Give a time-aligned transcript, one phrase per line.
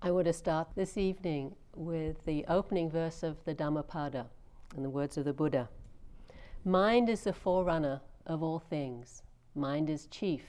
[0.00, 4.26] I want to start this evening with the opening verse of the Dhammapada
[4.76, 5.68] and the words of the Buddha.
[6.64, 9.24] Mind is the forerunner of all things,
[9.56, 10.44] mind is chief.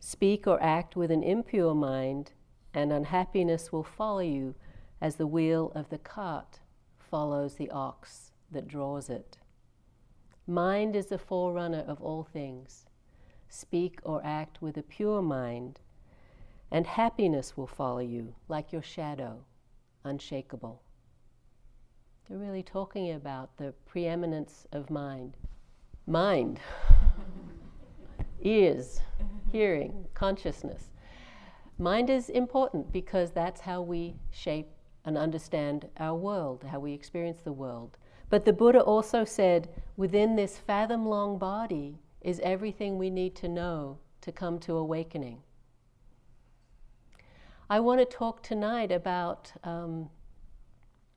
[0.00, 2.32] Speak or act with an impure mind,
[2.72, 4.54] and unhappiness will follow you
[4.98, 6.60] as the wheel of the cart
[6.98, 9.36] follows the ox that draws it.
[10.46, 12.86] Mind is the forerunner of all things.
[13.46, 15.80] Speak or act with a pure mind,
[16.70, 19.44] and happiness will follow you like your shadow,
[20.04, 20.82] unshakable.
[22.28, 25.36] They're really talking about the preeminence of mind.
[26.06, 26.60] Mind,
[28.42, 29.00] ears,
[29.52, 30.90] hearing, consciousness.
[31.78, 34.68] Mind is important because that's how we shape
[35.04, 37.98] and understand our world, how we experience the world.
[38.30, 43.48] But the Buddha also said within this fathom long body is everything we need to
[43.48, 45.42] know to come to awakening.
[47.70, 50.10] I want to talk tonight about um,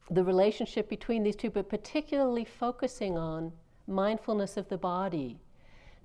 [0.09, 3.51] the relationship between these two, but particularly focusing on
[3.85, 5.39] mindfulness of the body,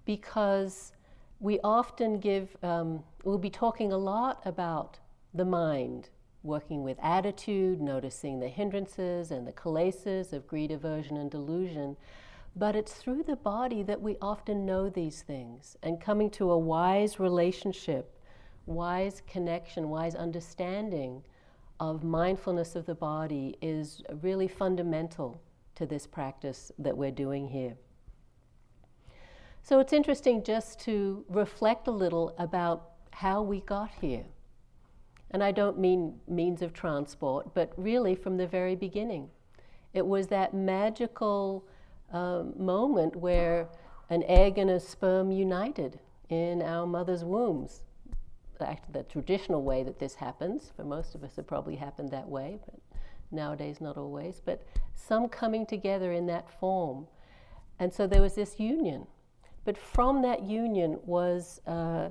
[0.04, 0.92] because
[1.38, 4.98] we often give, um, we'll be talking a lot about
[5.32, 6.08] the mind,
[6.42, 11.96] working with attitude, noticing the hindrances and the kilesas of greed, aversion, and delusion.
[12.56, 16.58] But it's through the body that we often know these things and coming to a
[16.58, 18.18] wise relationship
[18.66, 21.22] wise connection, wise understanding
[21.80, 25.40] of mindfulness of the body is really fundamental
[25.74, 27.74] to this practice that we're doing here.
[29.62, 34.24] So it's interesting just to reflect a little about how we got here.
[35.30, 39.30] And I don't mean means of transport, but really from the very beginning.
[39.94, 41.64] It was that magical
[42.12, 43.68] um, moment where
[44.10, 47.82] an egg and a sperm united in our mother's wombs
[48.62, 50.72] the, the traditional way that this happens.
[50.76, 52.78] For most of us, it probably happened that way, but
[53.30, 54.40] nowadays not always.
[54.44, 54.62] But
[54.94, 57.06] some coming together in that form.
[57.78, 59.06] And so there was this union.
[59.64, 62.10] But from that union was uh,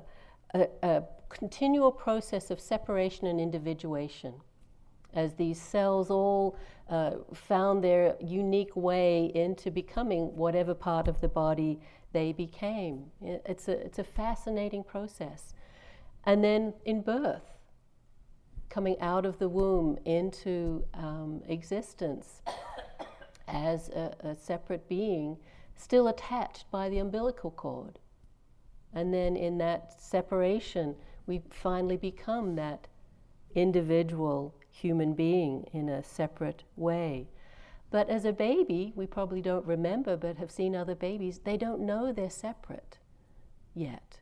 [0.54, 4.34] a, a continual process of separation and individuation
[5.14, 6.56] as these cells all
[6.88, 11.80] uh, found their unique way into becoming whatever part of the body
[12.12, 13.04] they became.
[13.22, 15.51] It's a, it's a fascinating process.
[16.24, 17.58] And then in birth,
[18.68, 22.42] coming out of the womb into um, existence
[23.48, 25.36] as a, a separate being,
[25.76, 27.98] still attached by the umbilical cord.
[28.94, 30.96] And then in that separation,
[31.26, 32.88] we finally become that
[33.54, 37.28] individual human being in a separate way.
[37.90, 41.80] But as a baby, we probably don't remember, but have seen other babies, they don't
[41.80, 42.98] know they're separate
[43.74, 44.21] yet.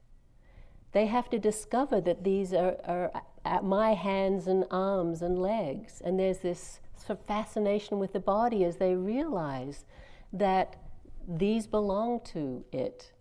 [0.92, 6.00] They have to discover that these are, are at my hands and arms and legs.
[6.04, 9.84] And there's this sort of fascination with the body as they realize
[10.32, 10.76] that
[11.26, 13.12] these belong to it.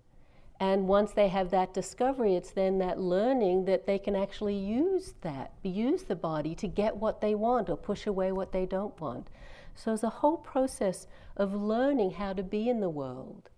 [0.59, 5.13] And once they have that discovery, it's then that learning that they can actually use
[5.22, 9.00] that, use the body to get what they want or push away what they don't
[9.00, 9.29] want.
[9.75, 13.50] So it's a whole process of learning how to be in the world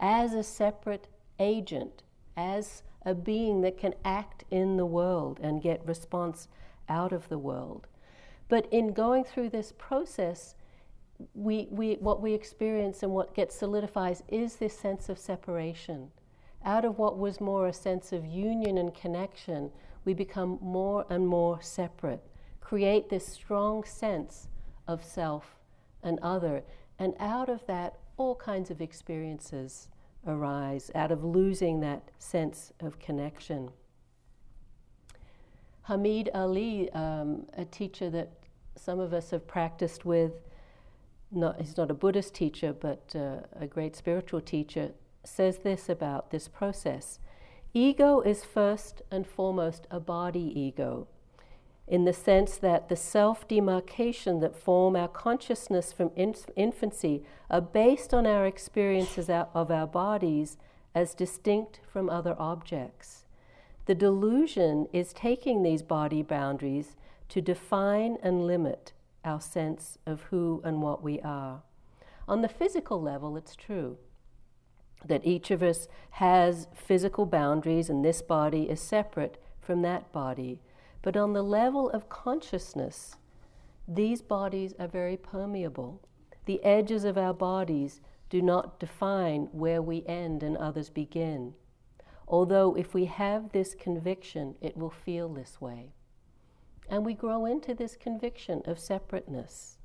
[0.00, 1.08] as a separate
[1.40, 2.04] agent,
[2.36, 6.48] as a being that can act in the world and get response
[6.88, 7.86] out of the world.
[8.48, 10.54] But in going through this process,
[11.34, 16.10] we, we, what we experience and what gets solidifies is this sense of separation.
[16.64, 19.70] Out of what was more a sense of union and connection,
[20.04, 22.22] we become more and more separate,
[22.60, 24.48] create this strong sense
[24.86, 25.56] of self
[26.02, 26.62] and other,
[26.98, 29.88] and out of that, all kinds of experiences
[30.26, 33.70] arise out of losing that sense of connection.
[35.88, 38.30] Hameed Ali, um, a teacher that
[38.76, 40.32] some of us have practiced with,
[41.30, 44.92] not, he's not a Buddhist teacher, but uh, a great spiritual teacher,
[45.24, 47.18] says this about this process.
[47.72, 51.08] Ego is first and foremost a body ego
[51.86, 57.60] in the sense that the self demarcation that form our consciousness from inf- infancy are
[57.60, 60.56] based on our experiences of our bodies
[60.94, 63.26] as distinct from other objects.
[63.86, 66.96] The delusion is taking these body boundaries
[67.28, 68.92] to define and limit
[69.24, 71.62] our sense of who and what we are.
[72.26, 73.98] On the physical level, it's true
[75.04, 80.60] that each of us has physical boundaries and this body is separate from that body.
[81.04, 83.16] But on the level of consciousness,
[83.86, 86.00] these bodies are very permeable.
[86.46, 91.52] The edges of our bodies do not define where we end and others begin.
[92.26, 95.92] Although, if we have this conviction, it will feel this way.
[96.88, 99.76] And we grow into this conviction of separateness.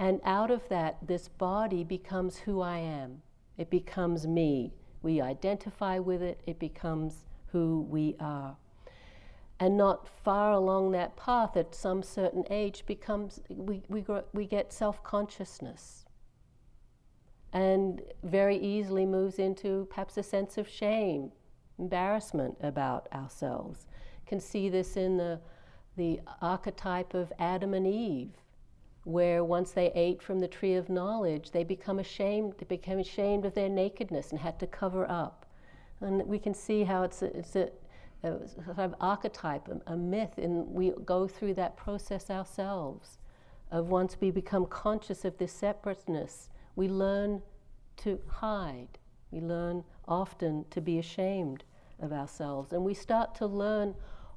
[0.00, 3.22] And out of that, this body becomes who I am.
[3.56, 4.74] It becomes me.
[5.00, 8.56] We identify with it, it becomes who we are.
[9.64, 14.44] And not far along that path, at some certain age, becomes we, we, grow, we
[14.44, 16.04] get self consciousness.
[17.50, 21.32] And very easily moves into perhaps a sense of shame,
[21.78, 23.86] embarrassment about ourselves.
[24.26, 25.40] Can see this in the,
[25.96, 28.32] the archetype of Adam and Eve
[29.04, 33.46] where once they ate from the tree of knowledge, they become ashamed, they became ashamed
[33.46, 35.46] of their nakedness and had to cover up.
[36.02, 37.70] And we can see how it's a, it's a,
[38.24, 43.18] a sort of archetype, a, a myth, and we go through that process ourselves.
[43.70, 47.42] Of once we become conscious of this separateness, we learn
[47.98, 48.98] to hide.
[49.30, 51.64] We learn often to be ashamed
[52.00, 52.72] of ourselves.
[52.72, 53.94] And we start to learn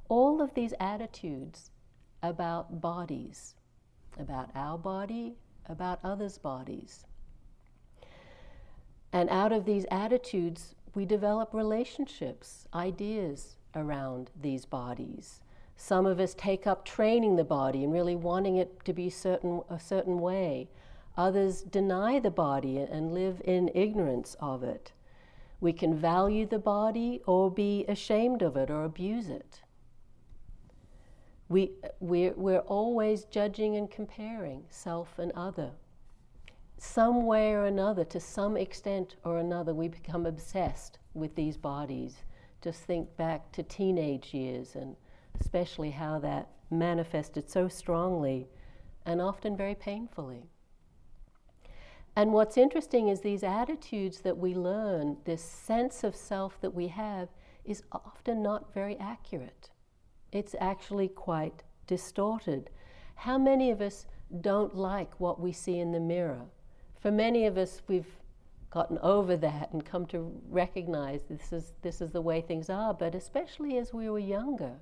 [0.08, 1.70] all of these attitudes
[2.22, 3.54] about bodies
[4.18, 5.36] about our body,
[5.66, 7.04] about others' bodies.
[9.12, 15.40] And out of these attitudes, we develop relationships, ideas around these bodies.
[15.76, 19.62] Some of us take up training the body and really wanting it to be certain,
[19.70, 20.68] a certain way.
[21.16, 24.92] Others deny the body and live in ignorance of it.
[25.60, 29.62] We can value the body or be ashamed of it or abuse it.
[31.48, 35.70] We, we're, we're always judging and comparing self and other.
[36.76, 42.18] Some way or another, to some extent or another, we become obsessed with these bodies.
[42.62, 44.96] Just think back to teenage years and
[45.40, 48.48] especially how that manifested so strongly
[49.06, 50.44] and often very painfully.
[52.16, 56.88] And what's interesting is these attitudes that we learn, this sense of self that we
[56.88, 57.28] have,
[57.64, 59.70] is often not very accurate
[60.32, 62.70] it's actually quite distorted.
[63.14, 64.06] How many of us
[64.40, 66.42] don't like what we see in the mirror?
[67.00, 68.17] For many of us, we've
[68.70, 72.92] gotten over that and come to recognize this is, this is the way things are,
[72.92, 74.74] but especially as we were younger,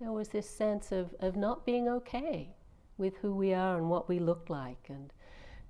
[0.00, 2.48] there was this sense of, of not being okay
[2.96, 4.86] with who we are and what we looked like.
[4.88, 5.12] And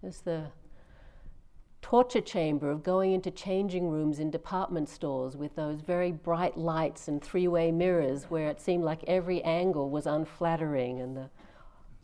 [0.02, 0.46] there's the
[1.82, 7.08] torture chamber of going into changing rooms in department stores with those very bright lights
[7.08, 11.30] and three way mirrors where it seemed like every angle was unflattering and the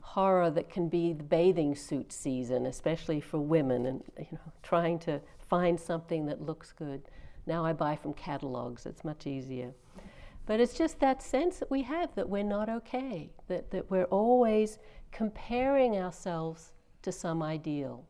[0.01, 4.99] horror that can be the bathing suit season, especially for women, and you know, trying
[4.99, 7.03] to find something that looks good.
[7.47, 9.73] Now I buy from catalogs, it's much easier.
[10.47, 14.05] But it's just that sense that we have that we're not okay, that, that we're
[14.05, 14.79] always
[15.11, 18.05] comparing ourselves to some ideal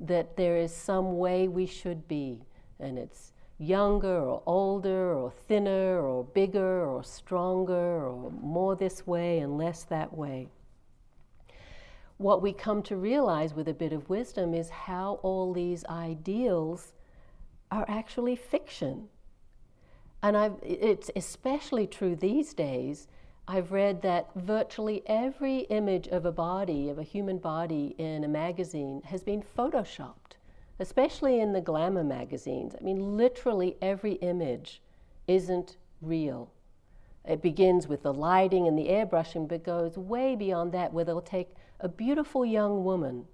[0.00, 2.42] that there is some way we should be,
[2.80, 9.38] and it's younger or older or thinner or bigger or stronger or more this way
[9.38, 10.48] and less that way.
[12.24, 16.94] What we come to realize with a bit of wisdom is how all these ideals
[17.70, 19.10] are actually fiction.
[20.22, 23.08] And I've, it's especially true these days
[23.46, 28.28] I've read that virtually every image of a body, of a human body in a
[28.28, 30.38] magazine, has been photoshopped,
[30.80, 32.74] especially in the glamour magazines.
[32.74, 34.80] I mean, literally every image
[35.28, 36.53] isn't real.
[37.26, 41.22] It begins with the lighting and the airbrushing, but goes way beyond that, where they'll
[41.22, 43.26] take a beautiful young woman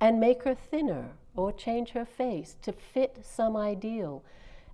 [0.00, 4.24] and make her thinner or change her face to fit some ideal.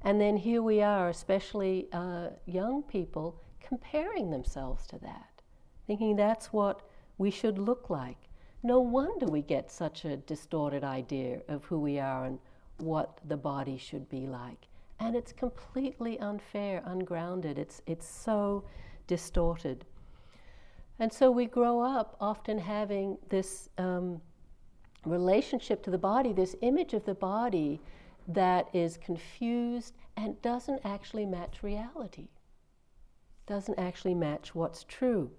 [0.03, 5.43] And then here we are, especially uh, young people comparing themselves to that,
[5.87, 6.83] thinking that's what
[7.19, 8.29] we should look like.
[8.62, 12.38] No wonder we get such a distorted idea of who we are and
[12.79, 14.69] what the body should be like.
[15.00, 17.59] And it's completely unfair, ungrounded.
[17.59, 18.64] It's, it's so
[19.07, 19.85] distorted.
[20.99, 24.21] And so we grow up often having this um,
[25.05, 27.81] relationship to the body, this image of the body
[28.26, 32.28] that is confused and doesn't actually match reality
[33.49, 35.31] doesn't actually match what's true.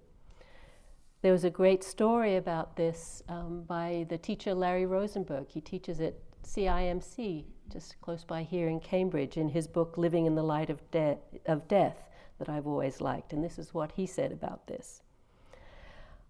[1.22, 5.48] There was a great story about this um, by the teacher Larry Rosenberg.
[5.48, 10.34] He teaches at CIMC, just close by here in Cambridge, in his book Living in
[10.34, 12.08] the Light of, De- of Death,
[12.38, 13.32] that I've always liked.
[13.32, 15.02] And this is what he said about this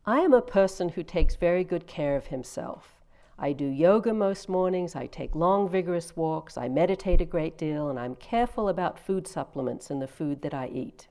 [0.04, 2.96] I am a person who takes very good care of himself.
[3.38, 7.88] I do yoga most mornings, I take long, vigorous walks, I meditate a great deal,
[7.88, 11.08] and I'm careful about food supplements and the food that I eat.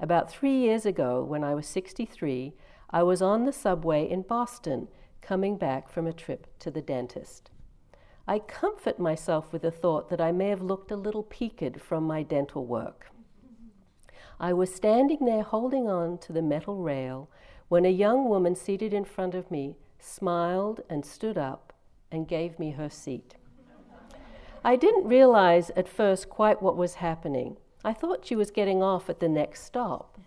[0.00, 2.54] About three years ago, when I was 63,
[2.90, 4.88] I was on the subway in Boston
[5.20, 7.50] coming back from a trip to the dentist.
[8.26, 12.04] I comfort myself with the thought that I may have looked a little peaked from
[12.04, 13.10] my dental work.
[14.38, 17.28] I was standing there holding on to the metal rail
[17.68, 21.72] when a young woman seated in front of me smiled and stood up
[22.10, 23.34] and gave me her seat.
[24.64, 27.56] I didn't realize at first quite what was happening.
[27.84, 30.18] I thought she was getting off at the next stop.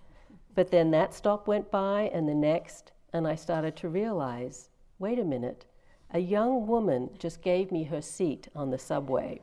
[0.56, 4.70] But then that stop went by and the next, and I started to realize
[5.00, 5.66] wait a minute,
[6.14, 9.42] a young woman just gave me her seat on the subway.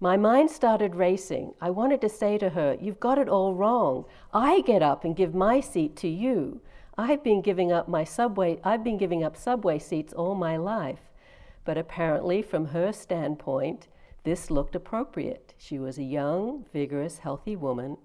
[0.00, 1.54] My mind started racing.
[1.60, 4.04] I wanted to say to her, You've got it all wrong.
[4.32, 6.60] I get up and give my seat to you.
[6.98, 11.10] I've been giving up my subway, I've been giving up subway seats all my life.
[11.64, 13.86] But apparently, from her standpoint,
[14.24, 15.54] this looked appropriate.
[15.56, 17.98] She was a young, vigorous, healthy woman,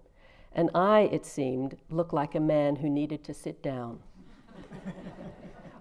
[0.54, 4.00] and I, it seemed, looked like a man who needed to sit down.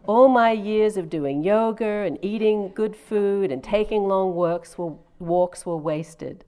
[0.06, 4.94] All my years of doing yoga and eating good food and taking long walks were,
[5.18, 6.44] walks were wasted.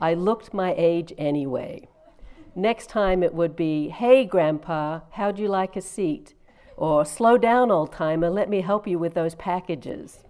[0.00, 1.88] I looked my age anyway.
[2.54, 6.34] Next time it would be, Hey, Grandpa, how'd you like a seat?
[6.76, 10.22] Or, Slow down, old timer, let me help you with those packages.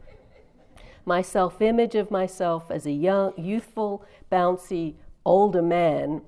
[1.04, 4.94] My self image of myself as a young, youthful, bouncy,
[5.26, 6.22] older man,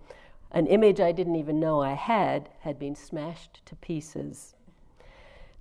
[0.50, 4.51] an image I didn't even know I had, had been smashed to pieces.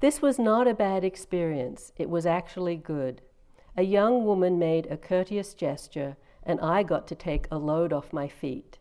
[0.02, 3.22] This was not a bad experience, it was actually good.
[3.78, 8.12] A young woman made a courteous gesture, and I got to take a load off
[8.12, 8.80] my feet.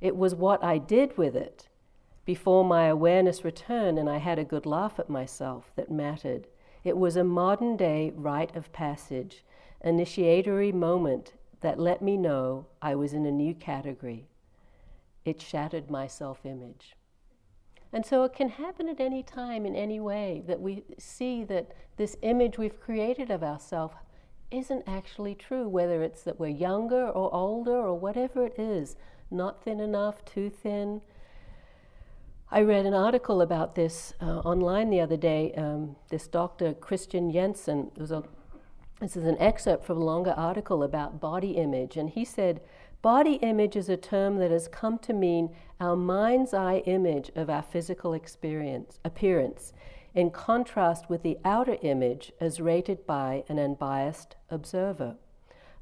[0.00, 1.68] It was what I did with it
[2.24, 6.46] before my awareness returned and I had a good laugh at myself that mattered.
[6.84, 9.44] It was a modern day rite of passage,
[9.84, 14.26] initiatory moment that let me know I was in a new category.
[15.24, 16.96] It shattered my self image.
[17.92, 21.72] And so it can happen at any time, in any way, that we see that
[21.96, 23.94] this image we've created of ourselves
[24.50, 28.96] isn't actually true, whether it's that we're younger or older or whatever it is,
[29.30, 31.02] not thin enough, too thin.
[32.50, 35.54] I read an article about this uh, online the other day.
[35.54, 38.24] Um, this doctor, Christian Jensen, was a,
[39.00, 42.60] this is an excerpt from a longer article about body image, and he said,
[43.02, 47.50] Body image is a term that has come to mean our mind's eye image of
[47.50, 49.72] our physical experience, appearance,
[50.14, 55.16] in contrast with the outer image as rated by an unbiased observer.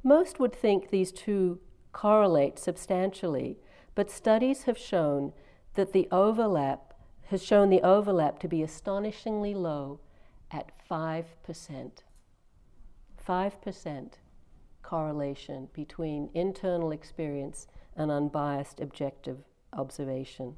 [0.03, 1.61] Most would think these two
[1.93, 3.59] correlate substantially,
[3.95, 5.35] but studies have shown
[5.75, 6.95] that the overlap
[7.27, 10.01] has shown the overlap to be astonishingly low
[10.51, 11.25] at 5%.
[13.29, 14.13] 5%
[14.91, 19.39] correlation between internal experience and unbiased objective
[19.73, 20.57] observation.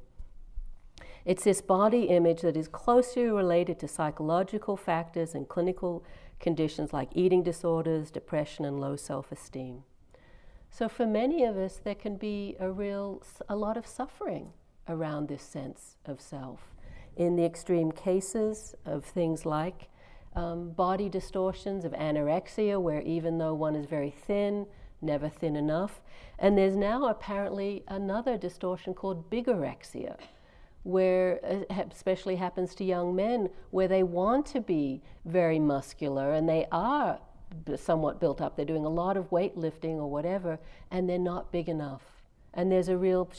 [1.23, 6.03] It's this body image that is closely related to psychological factors and clinical
[6.39, 9.83] conditions like eating disorders, depression, and low self esteem.
[10.71, 14.47] So, for many of us, there can be a real, a lot of suffering
[14.87, 16.73] around this sense of self.
[17.15, 19.89] In the extreme cases of things like
[20.35, 24.65] um, body distortions of anorexia, where even though one is very thin,
[25.01, 26.01] never thin enough.
[26.39, 30.17] And there's now apparently another distortion called bigorexia,
[30.83, 36.47] where uh, especially happens to young men, where they want to be very muscular and
[36.49, 37.19] they are
[37.75, 38.55] somewhat built up.
[38.55, 40.59] They're doing a lot of weightlifting or whatever,
[40.91, 42.01] and they're not big enough.
[42.53, 43.29] And there's a real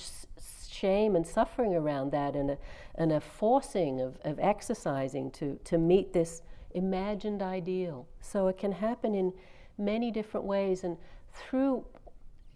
[0.70, 2.58] shame and suffering around that, and a,
[2.94, 6.42] and a forcing of, of exercising to, to meet this
[6.74, 8.06] imagined ideal.
[8.20, 9.32] So it can happen in
[9.78, 10.96] many different ways, and
[11.32, 11.84] through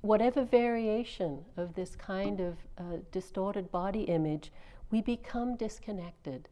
[0.01, 4.53] whatever variation of this kind of uh, distorted body image,
[4.91, 6.49] we become disconnected.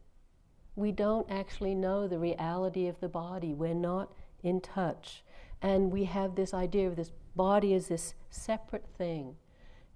[0.74, 3.54] We don't actually know the reality of the body.
[3.54, 5.24] We're not in touch.
[5.62, 9.36] And we have this idea of this body as this separate thing.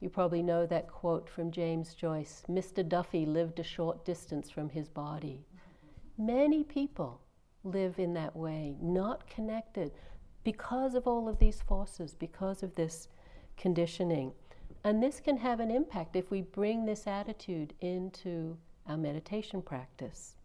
[0.00, 2.86] You probably know that quote from James Joyce Mr.
[2.86, 5.44] Duffy lived a short distance from his body.
[6.16, 7.20] Many people
[7.64, 9.92] live in that way, not connected
[10.44, 13.08] because of all of these forces, because of this
[13.56, 14.32] conditioning.
[14.82, 20.36] And this can have an impact if we bring this attitude into our meditation practice.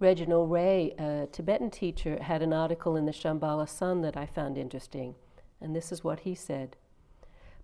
[0.00, 4.56] Reginald Ray, a Tibetan teacher, had an article in the Shambhala Sun that I found
[4.56, 5.14] interesting.
[5.60, 6.76] And this is what he said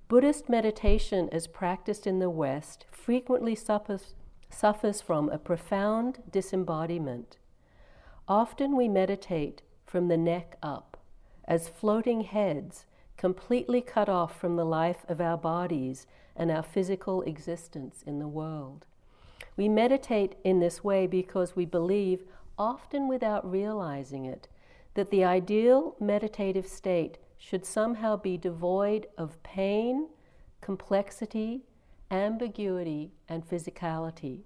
[0.08, 4.14] Buddhist meditation, as practiced in the West, frequently suffers,
[4.48, 7.38] suffers from a profound disembodiment.
[8.28, 10.96] Often we meditate from the neck up,
[11.44, 12.86] as floating heads,
[13.16, 18.28] completely cut off from the life of our bodies and our physical existence in the
[18.28, 18.86] world.
[19.56, 22.22] We meditate in this way because we believe,
[22.56, 24.46] often without realizing it,
[24.94, 30.09] that the ideal meditative state should somehow be devoid of pain,
[30.61, 31.62] complexity,
[32.11, 34.40] ambiguity, and physicality.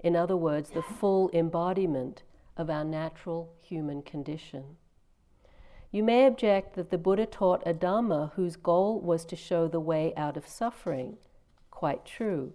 [0.00, 2.22] In other words, the full embodiment
[2.56, 4.76] of our natural human condition.
[5.90, 9.80] You may object that the Buddha taught a Dhamma whose goal was to show the
[9.80, 11.16] way out of suffering.
[11.70, 12.52] Quite true.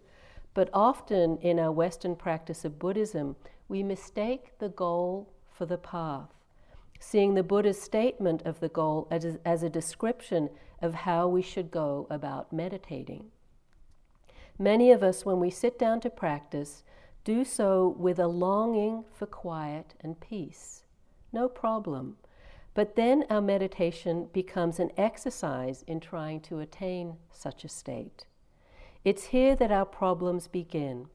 [0.54, 3.36] But often in our Western practice of Buddhism,
[3.68, 6.30] we mistake the goal for the path,
[7.04, 10.50] seeing the Buddha's statement of the goal as, as a description
[10.82, 13.26] of how we should go about meditating.
[14.58, 16.84] Many of us, when we sit down to practice,
[17.26, 20.84] do so with a longing for quiet and peace.
[21.34, 22.18] No problem.
[22.74, 28.26] But then our meditation becomes an exercise in trying to attain such a state.
[29.04, 31.08] It's here that our problems begin.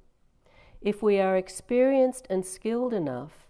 [0.83, 3.48] If we are experienced and skilled enough,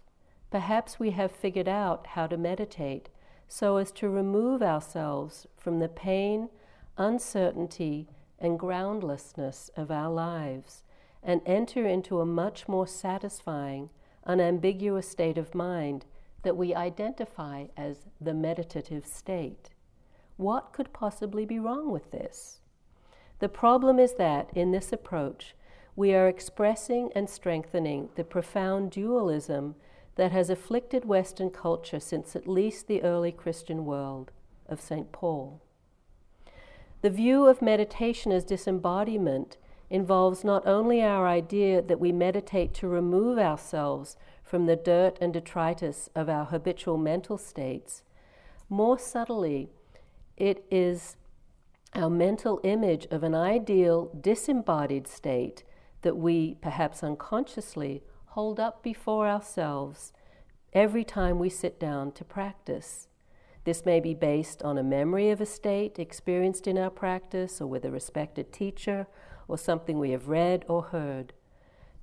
[0.49, 3.09] perhaps we have figured out how to meditate
[3.47, 6.49] so as to remove ourselves from the pain,
[6.97, 8.07] uncertainty,
[8.39, 10.83] and groundlessness of our lives
[11.21, 13.89] and enter into a much more satisfying,
[14.25, 16.05] unambiguous state of mind
[16.43, 19.71] that we identify as the meditative state.
[20.37, 22.59] What could possibly be wrong with this?
[23.39, 25.55] The problem is that, in this approach,
[25.95, 29.75] we are expressing and strengthening the profound dualism
[30.15, 34.31] that has afflicted Western culture since at least the early Christian world
[34.67, 35.11] of St.
[35.11, 35.61] Paul.
[37.01, 39.57] The view of meditation as disembodiment
[39.89, 45.33] involves not only our idea that we meditate to remove ourselves from the dirt and
[45.33, 48.03] detritus of our habitual mental states,
[48.69, 49.69] more subtly,
[50.37, 51.15] it is
[51.95, 55.63] our mental image of an ideal disembodied state
[56.01, 60.13] that we, perhaps unconsciously, hold up before ourselves
[60.71, 63.07] every time we sit down to practice.
[63.63, 67.67] This may be based on a memory of a state experienced in our practice or
[67.67, 69.07] with a respected teacher
[69.47, 71.33] or something we have read or heard.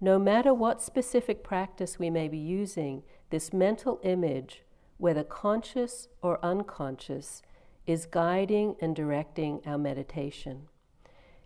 [0.01, 4.65] No matter what specific practice we may be using, this mental image,
[4.99, 7.41] whether conscious or unconscious,
[7.87, 10.69] is guiding and directing our meditation.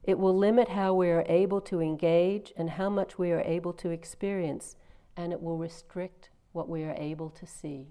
[0.03, 3.73] It will limit how we are able to engage and how much we are able
[3.75, 4.77] to experience,
[5.17, 7.89] and it will restrict what we are able to see.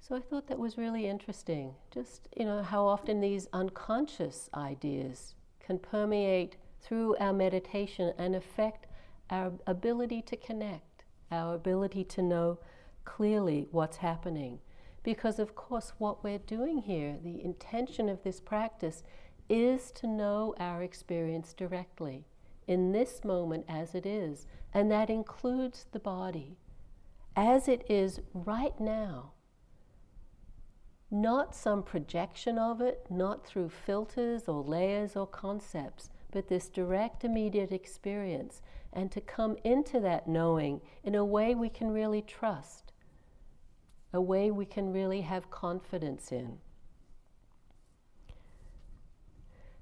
[0.00, 1.74] So I thought that was really interesting.
[1.92, 8.86] Just, you know, how often these unconscious ideas can permeate through our meditation and affect
[9.30, 12.58] our ability to connect, our ability to know
[13.04, 14.60] clearly what's happening.
[15.02, 19.02] Because, of course, what we're doing here, the intention of this practice,
[19.48, 22.24] is to know our experience directly
[22.66, 26.58] in this moment as it is, and that includes the body
[27.34, 29.32] as it is right now.
[31.10, 37.24] Not some projection of it, not through filters or layers or concepts, but this direct,
[37.24, 38.60] immediate experience,
[38.92, 42.92] and to come into that knowing in a way we can really trust,
[44.12, 46.58] a way we can really have confidence in.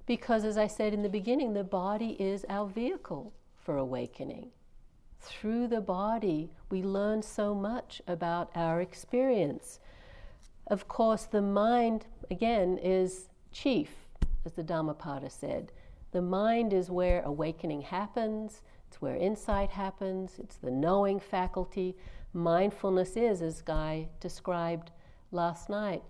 [0.07, 4.51] Because, as I said in the beginning, the body is our vehicle for awakening.
[5.19, 9.81] Through the body, we learn so much about our experience.
[10.69, 13.91] Of course, the mind, again, is chief,
[14.45, 15.73] as the Dhammapada said.
[16.13, 21.97] The mind is where awakening happens, it's where insight happens, it's the knowing faculty.
[22.33, 24.93] Mindfulness is, as Guy described
[25.33, 26.05] last night,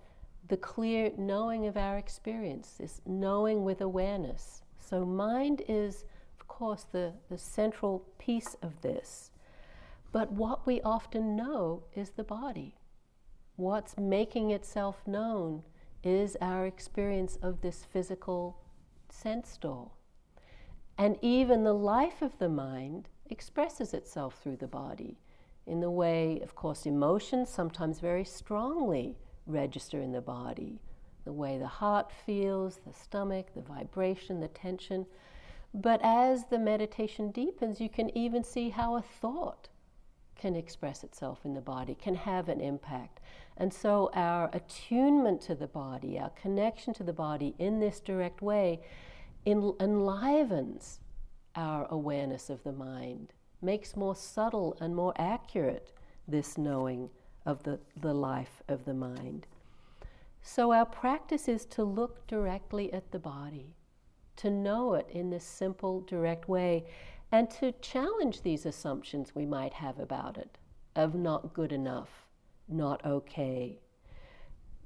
[0.48, 4.62] the clear knowing of our experience, this knowing with awareness.
[4.78, 6.04] So, mind is,
[6.38, 9.30] of course, the, the central piece of this.
[10.12, 12.74] But what we often know is the body.
[13.56, 15.62] What's making itself known
[16.04, 18.58] is our experience of this physical
[19.08, 19.90] sense door.
[20.98, 25.18] And even the life of the mind expresses itself through the body
[25.66, 30.80] in the way, of course, emotions sometimes very strongly register in the body.
[31.24, 35.06] The way the heart feels, the stomach, the vibration, the tension.
[35.74, 39.68] But as the meditation deepens, you can even see how a thought
[40.36, 43.20] can express itself in the body, can have an impact.
[43.56, 48.42] And so our attunement to the body, our connection to the body in this direct
[48.42, 48.80] way
[49.46, 51.00] enlivens
[51.54, 53.32] our awareness of the mind,
[53.62, 55.92] makes more subtle and more accurate
[56.28, 57.08] this knowing
[57.46, 59.46] of the, the life of the mind.
[60.42, 63.74] So, our practice is to look directly at the body,
[64.36, 66.84] to know it in this simple, direct way,
[67.32, 70.58] and to challenge these assumptions we might have about it
[70.94, 72.26] of not good enough,
[72.68, 73.80] not okay,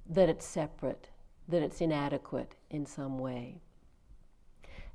[0.08, 1.08] that it's separate,
[1.48, 3.60] that it's inadequate in some way.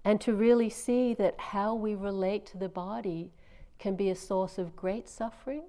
[0.04, 3.32] And to really see that how we relate to the body
[3.80, 5.64] can be a source of great suffering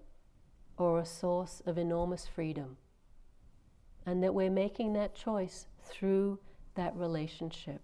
[0.76, 2.76] or a source of enormous freedom.
[4.04, 6.38] And that we're making that choice through
[6.74, 7.80] that relationship.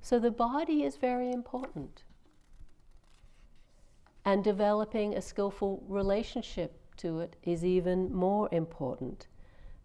[0.00, 2.04] So the body is very important.
[4.24, 9.26] And developing a skillful relationship to it is even more important.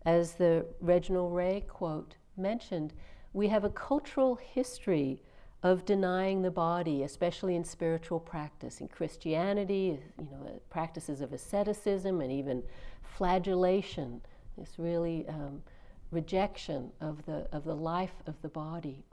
[0.05, 2.93] As the Reginald Ray quote mentioned,
[3.31, 5.21] we have a cultural history
[5.63, 8.81] of denying the body, especially in spiritual practice.
[8.81, 12.61] In Christianity, you know, practices of asceticism and even
[13.01, 14.21] flagellation,
[14.57, 15.63] this really um,
[16.11, 19.05] rejection of the, of the life of the body.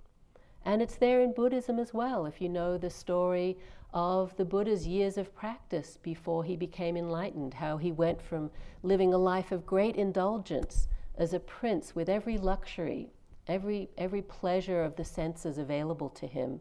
[0.64, 2.26] And it's there in Buddhism as well.
[2.26, 3.56] If you know the story
[3.94, 8.50] of the Buddha's years of practice before he became enlightened, how he went from
[8.82, 13.12] living a life of great indulgence as a prince with every luxury,
[13.50, 16.60] every, every pleasure of the senses available to him,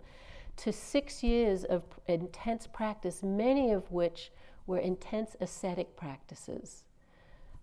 [0.57, 4.31] to six years of intense practice, many of which
[4.67, 6.83] were intense ascetic practices.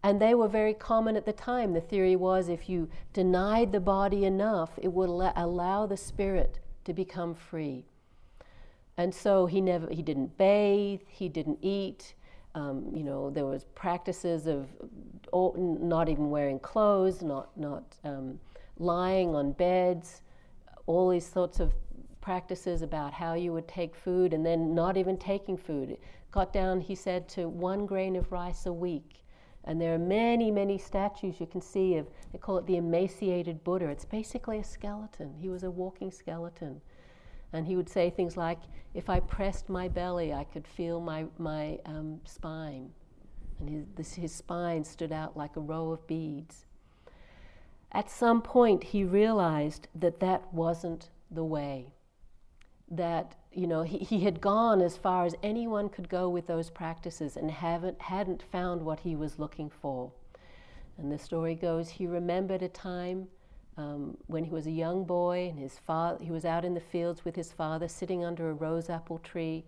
[0.02, 1.72] And they were very common at the time.
[1.72, 6.94] The theory was if you denied the body enough, it would allow the spirit to
[6.94, 7.84] become free.
[8.96, 12.14] And so he never he didn't bathe, he didn't eat.
[12.54, 14.68] Um, you know, there was practices of
[15.32, 18.38] not even wearing clothes, not not um,
[18.78, 20.22] lying on beds,
[20.86, 21.72] all these sorts of
[22.20, 25.90] practices about how you would take food, and then not even taking food.
[25.90, 29.22] It got down, he said, to one grain of rice a week.
[29.64, 33.64] And there are many, many statues you can see of, they call it the emaciated
[33.64, 33.86] Buddha.
[33.88, 35.34] It's basically a skeleton.
[35.40, 36.80] He was a walking skeleton.
[37.52, 38.60] And he would say things like,
[38.94, 42.90] if I pressed my belly, I could feel my, my um, spine.
[43.58, 46.66] And his, this, his spine stood out like a row of beads.
[47.92, 51.92] At some point, he realized that that wasn't the way.
[52.90, 56.70] That, you know, he, he had gone as far as anyone could go with those
[56.70, 60.12] practices and haven't, hadn't found what he was looking for.
[60.98, 63.28] And the story goes he remembered a time
[63.76, 66.80] um, when he was a young boy, and his father, he was out in the
[66.80, 69.64] fields with his father, sitting under a rose apple tree,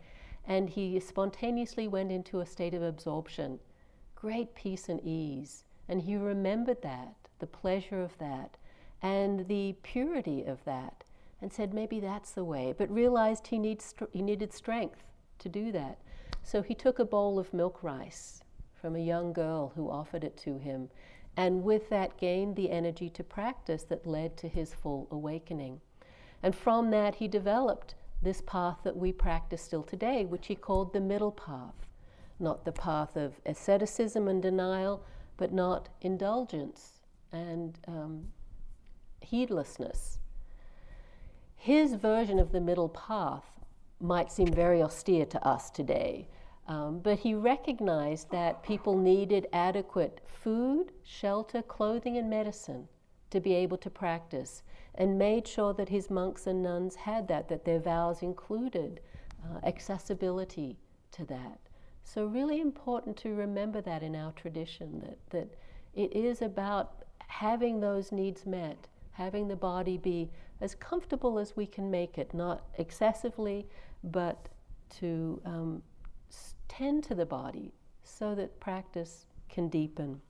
[0.46, 3.58] and he spontaneously went into a state of absorption,
[4.14, 5.64] great peace and ease.
[5.88, 8.56] And he remembered that, the pleasure of that,
[9.02, 11.04] and the purity of that,
[11.40, 15.04] and said, maybe that's the way, but realized he, needs, he needed strength
[15.38, 15.98] to do that.
[16.42, 18.42] So he took a bowl of milk rice
[18.74, 20.88] from a young girl who offered it to him
[21.38, 25.80] and with that gained the energy to practice that led to his full awakening.
[26.42, 30.92] And from that, he developed this path that we practice still today, which he called
[30.92, 31.86] the middle path.
[32.40, 35.04] Not the path of asceticism and denial,
[35.36, 36.97] but not indulgence
[37.32, 38.24] and um,
[39.20, 40.18] heedlessness.
[41.56, 43.44] His version of the middle path
[44.00, 46.28] might seem very austere to us today.
[46.68, 52.88] Um, but he recognized that people needed adequate food, shelter, clothing, and medicine
[53.30, 54.62] to be able to practice,
[54.94, 59.00] and made sure that his monks and nuns had that, that their vows included
[59.44, 60.76] uh, accessibility
[61.10, 61.58] to that.
[62.04, 65.54] So, really important to remember that in our tradition, that, that
[65.94, 66.97] it is about
[67.28, 72.34] having those needs met, having the body be as comfortable as we can make it,
[72.34, 73.66] not excessively,
[74.02, 74.48] but
[74.98, 75.82] to um,
[76.66, 80.20] tend to the body so that practice can deepen.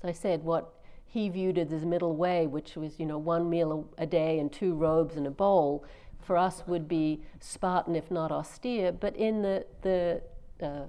[0.00, 0.74] So I said what
[1.04, 4.38] he viewed as the middle way, which was, you know, one meal a, a day
[4.38, 5.84] and two robes and a bowl,
[6.20, 8.92] for us would be Spartan, if not austere.
[8.92, 10.22] But in the, the
[10.62, 10.84] uh,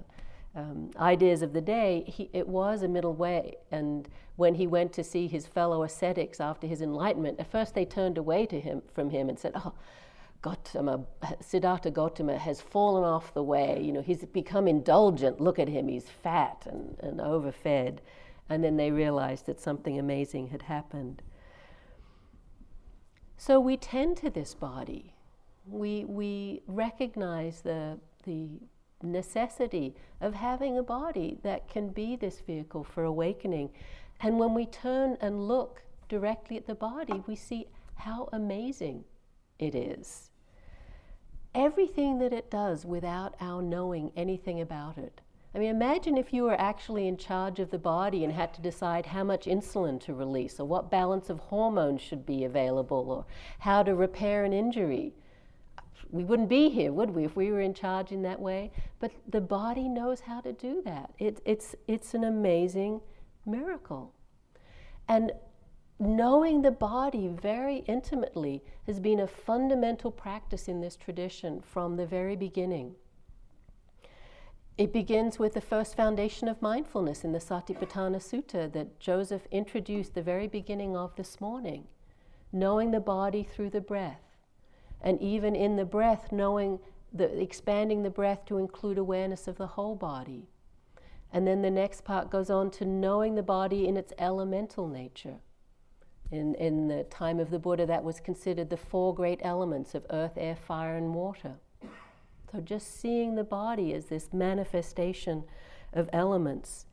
[0.56, 3.56] um, ideas of the day, he, it was a middle way.
[3.70, 7.84] And when he went to see his fellow ascetics after his enlightenment, at first they
[7.84, 9.72] turned away to him from him and said, "Oh,
[10.44, 11.06] Gautama,
[11.40, 13.80] Siddhartha Gautama has fallen off the way.
[13.82, 15.40] You know, he's become indulgent.
[15.40, 18.00] Look at him, he's fat and, and overfed.
[18.50, 21.22] And then they realized that something amazing had happened.
[23.38, 25.14] So we tend to this body.
[25.66, 28.60] We, we recognize the, the
[29.04, 33.70] necessity of having a body that can be this vehicle for awakening.
[34.20, 39.04] And when we turn and look directly at the body, we see how amazing
[39.58, 40.30] it is
[41.54, 45.20] everything that it does without our knowing anything about it.
[45.54, 48.60] I mean, imagine if you were actually in charge of the body and had to
[48.60, 53.24] decide how much insulin to release, or what balance of hormones should be available, or
[53.60, 55.14] how to repair an injury.
[56.14, 58.70] We wouldn't be here, would we, if we were in charge in that way?
[59.00, 61.10] But the body knows how to do that.
[61.18, 63.00] It, it's, it's an amazing
[63.44, 64.12] miracle.
[65.08, 65.32] And
[65.98, 72.06] knowing the body very intimately has been a fundamental practice in this tradition from the
[72.06, 72.94] very beginning.
[74.78, 80.14] It begins with the first foundation of mindfulness in the Satipatthana Sutta that Joseph introduced
[80.14, 81.88] the very beginning of this morning,
[82.52, 84.23] knowing the body through the breath.
[85.00, 86.78] And even in the breath, knowing
[87.12, 90.48] the expanding the breath to include awareness of the whole body.
[91.32, 95.36] And then the next part goes on to knowing the body in its elemental nature.
[96.30, 100.06] In, in the time of the Buddha, that was considered the four great elements of
[100.10, 101.54] earth, air, fire, and water.
[102.50, 105.44] So just seeing the body as this manifestation
[105.92, 106.86] of elements.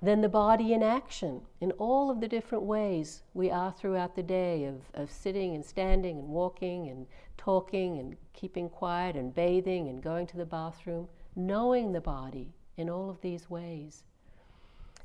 [0.00, 4.22] Then the body in action, in all of the different ways we are throughout the
[4.22, 7.06] day of, of sitting and standing and walking and
[7.36, 12.88] talking and keeping quiet and bathing and going to the bathroom, knowing the body in
[12.88, 14.04] all of these ways.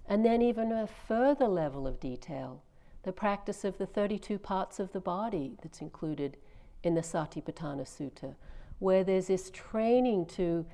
[0.08, 2.62] And then, even a further level of detail,
[3.04, 6.38] the practice of the 32 parts of the body that's included
[6.84, 8.36] in the Satipatthana Sutta,
[8.80, 10.66] where there's this training to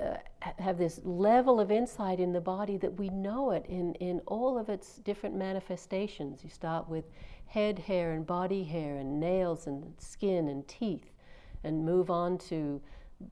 [0.00, 0.16] uh,
[0.58, 4.58] have this level of insight in the body that we know it in, in all
[4.58, 6.44] of its different manifestations.
[6.44, 7.04] You start with
[7.46, 11.12] head hair and body hair and nails and skin and teeth,
[11.64, 12.80] and move on to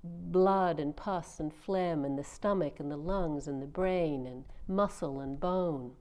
[0.02, 4.44] blood and pus and phlegm and the stomach and the lungs and the brain and
[4.66, 5.92] muscle and bone.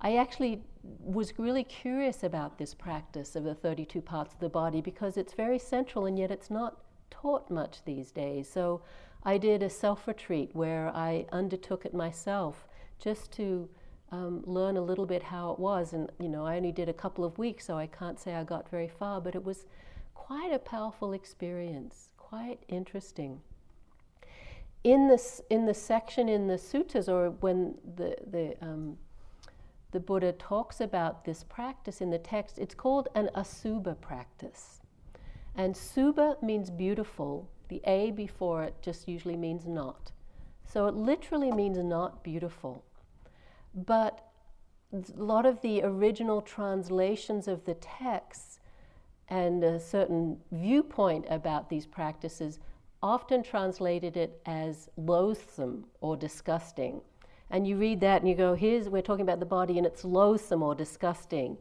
[0.00, 4.80] I actually was really curious about this practice of the 32 parts of the body
[4.80, 8.50] because it's very central and yet it's not taught much these days.
[8.50, 8.82] So
[9.24, 12.66] I did a self retreat where I undertook it myself
[12.98, 13.68] just to
[14.10, 15.92] um, learn a little bit how it was.
[15.92, 18.44] And, you know, I only did a couple of weeks, so I can't say I
[18.44, 19.66] got very far, but it was
[20.14, 23.40] quite a powerful experience, quite interesting.
[24.84, 28.98] In, this, in the section in the suttas, or when the, the, um,
[29.92, 34.80] the Buddha talks about this practice in the text, it's called an asubha practice.
[35.54, 37.48] And subha means beautiful.
[37.72, 40.12] The A before it just usually means not.
[40.66, 42.84] So it literally means not beautiful.
[43.74, 44.28] But
[44.92, 48.60] a lot of the original translations of the texts
[49.28, 52.58] and a certain viewpoint about these practices
[53.02, 57.00] often translated it as loathsome or disgusting.
[57.48, 60.04] And you read that and you go, here's, we're talking about the body and it's
[60.04, 61.56] loathsome or disgusting.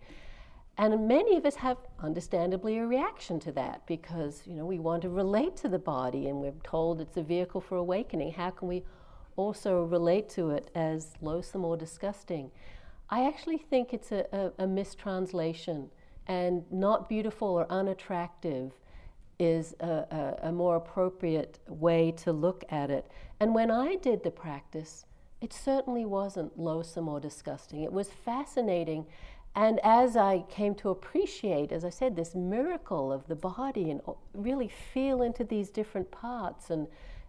[0.81, 5.03] And many of us have, understandably, a reaction to that because you know we want
[5.03, 8.31] to relate to the body, and we're told it's a vehicle for awakening.
[8.31, 8.83] How can we
[9.35, 12.49] also relate to it as loathsome or disgusting?
[13.11, 15.91] I actually think it's a, a, a mistranslation,
[16.25, 18.71] and not beautiful or unattractive
[19.37, 23.05] is a, a, more appropriate way to look at it.
[23.39, 25.05] And when I did the practice,
[25.41, 27.83] it certainly wasn't loathsome or disgusting.
[27.83, 29.05] It was fascinating
[29.55, 33.99] and as I came to appreciate, as I said, this miracle of the body and
[34.07, 36.87] oh, really feel into these different parts and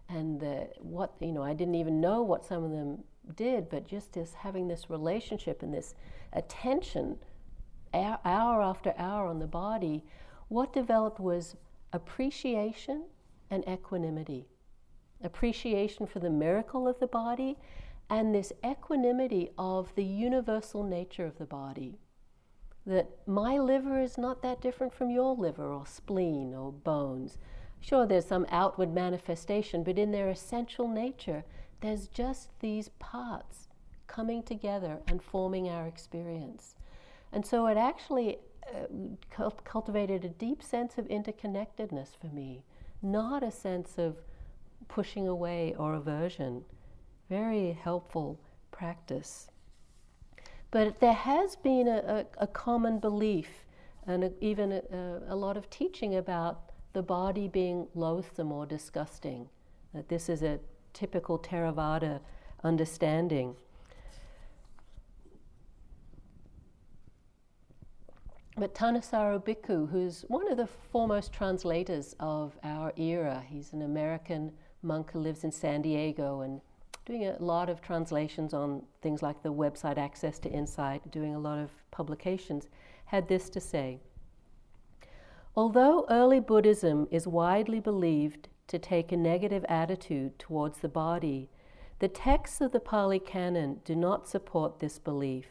[0.09, 3.03] and the, what you know, I didn't even know what some of them
[3.35, 5.95] did, but just as having this relationship and this
[6.33, 7.17] attention
[7.93, 10.03] hour after hour on the body,
[10.49, 11.55] what developed was
[11.93, 13.05] appreciation
[13.49, 14.47] and equanimity.
[15.23, 17.57] Appreciation for the miracle of the body
[18.09, 21.97] and this equanimity of the universal nature of the body
[22.85, 27.37] that my liver is not that different from your liver or spleen or bones.
[27.79, 31.43] Sure, there's some outward manifestation, but in their essential nature,
[31.81, 33.67] there's just these parts
[34.07, 36.75] coming together and forming our experience.
[37.31, 38.37] And so it actually
[38.73, 42.63] uh, cultivated a deep sense of interconnectedness for me,
[43.01, 44.17] not a sense of
[44.87, 46.63] pushing away or aversion.
[47.29, 48.39] Very helpful
[48.71, 49.47] practice.
[50.73, 53.63] But there has been a, a, a common belief
[54.07, 54.71] and a, even
[55.29, 59.47] a, lot of teaching about the body being loathsome or disgusting.
[59.93, 60.59] That this is a
[60.91, 62.21] typical Theravada
[62.63, 63.55] understanding.
[68.57, 74.51] But Thanissaro Bhikkhu, who's one of the foremost translators of our era, he's an American
[74.81, 76.61] monk who lives in San Diego and
[77.05, 81.39] doing a lot of translations on things like the website Access to Insight, doing a
[81.39, 82.67] lot of publications,
[83.05, 83.99] had this to say
[85.55, 91.49] Although early Buddhism is widely believed to take a negative attitude towards the body,
[91.99, 95.45] the texts of the Pali Canon do not support this belief.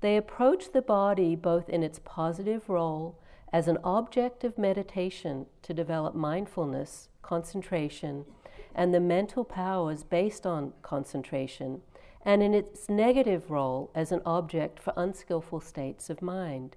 [0.00, 3.18] They approach the body both in its positive role
[3.50, 8.26] as an object of meditation to develop mindfulness, concentration,
[8.74, 11.80] and the mental powers based on concentration,
[12.24, 16.76] and in its negative role as an object for unskillful states of mind.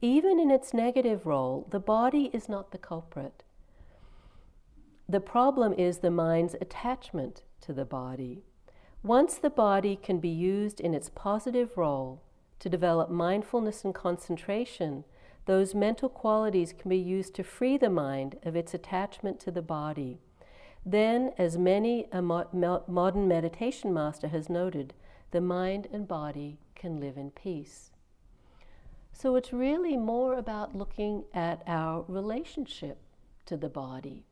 [0.00, 3.42] Even in its negative role, the body is not the culprit.
[5.08, 8.42] The problem is the mind's attachment to the body.
[9.02, 12.20] Once the body can be used in its positive role
[12.58, 15.04] to develop mindfulness and concentration,
[15.46, 19.62] those mental qualities can be used to free the mind of its attachment to the
[19.62, 20.18] body.
[20.90, 24.94] Then, as many a mo- modern meditation master has noted,
[25.32, 27.90] the mind and body can live in peace.
[29.12, 33.02] So it's really more about looking at our relationship
[33.44, 34.24] to the body.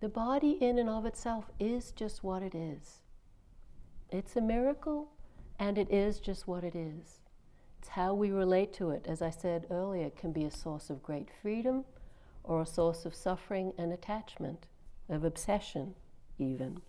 [0.00, 3.02] The body, in and of itself, is just what it is.
[4.08, 5.10] It's a miracle,
[5.58, 7.20] and it is just what it is.
[7.78, 11.02] It's how we relate to it, as I said earlier, can be a source of
[11.02, 11.84] great freedom
[12.42, 14.66] or a source of suffering and attachment,
[15.12, 15.94] of obsession,
[16.38, 16.80] even.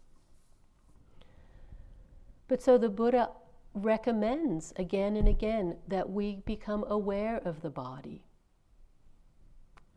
[2.48, 3.30] But so the Buddha
[3.74, 8.24] recommends again and again that we become aware of the body.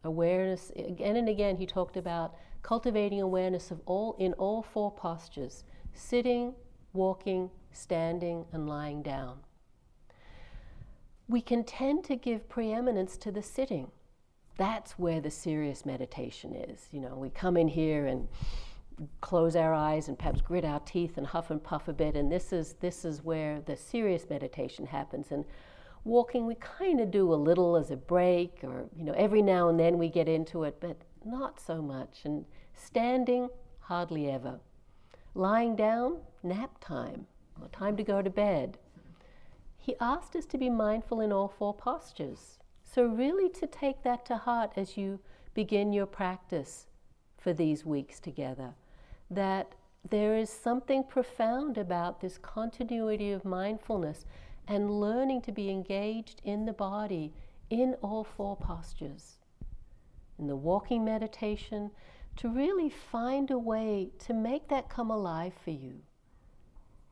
[0.05, 5.65] Awareness, again and again, he talked about cultivating awareness of all in all four postures
[5.93, 6.55] sitting,
[6.93, 9.39] walking, standing, and lying down.
[11.29, 13.91] We can tend to give preeminence to the sitting.
[14.57, 16.89] That's where the serious meditation is.
[16.91, 18.29] You know, we come in here and
[19.21, 22.33] close our eyes and perhaps grit our teeth and huff and puff a bit, and
[22.33, 25.27] this is this is where the serious meditation happens.
[25.31, 25.45] And
[26.05, 29.69] walking, we kind of do a little as a break, or you know, every now
[29.69, 32.21] and then we get into it, but not so much.
[32.25, 34.61] And standing, hardly ever.
[35.35, 37.27] Lying down, nap time,
[37.61, 38.79] or time to go to bed.
[39.77, 42.59] He asked us to be mindful in all four postures.
[42.97, 45.21] So, really, to take that to heart as you
[45.53, 46.87] begin your practice
[47.37, 48.73] for these weeks together,
[49.31, 49.75] that
[50.09, 54.25] there is something profound about this continuity of mindfulness
[54.67, 57.35] and learning to be engaged in the body
[57.69, 59.41] in all four postures.
[60.39, 61.91] In the walking meditation,
[62.37, 66.01] to really find a way to make that come alive for you.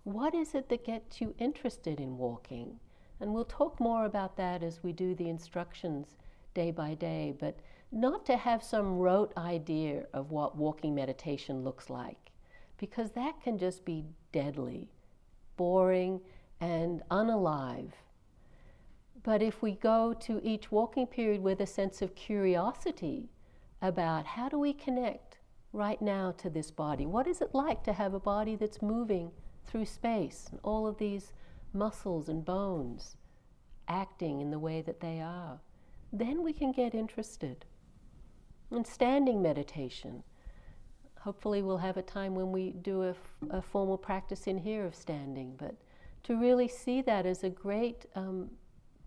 [0.04, 2.80] What is it that gets you interested in walking?
[3.20, 6.16] And we'll talk more about that as we do the instructions
[6.52, 7.58] day by day, but
[7.92, 12.30] not to have some rote idea of what walking meditation looks like,
[12.78, 14.88] because that can just be deadly,
[15.56, 16.20] boring,
[16.60, 17.92] and unalive.
[19.22, 23.30] But if we go to each walking period with a sense of curiosity
[23.80, 25.38] about how do we connect
[25.72, 27.06] right now to this body?
[27.06, 29.30] What is it like to have a body that's moving
[29.64, 31.32] through space and all of these
[31.74, 33.16] muscles and bones
[33.88, 35.60] acting in the way that they are?
[36.12, 37.64] Then we can get interested.
[38.70, 40.22] In standing meditation,
[41.20, 43.14] hopefully we'll have a time when we do a,
[43.50, 45.74] a formal practice in here of standing, but
[46.24, 48.50] to really see that as a great, um,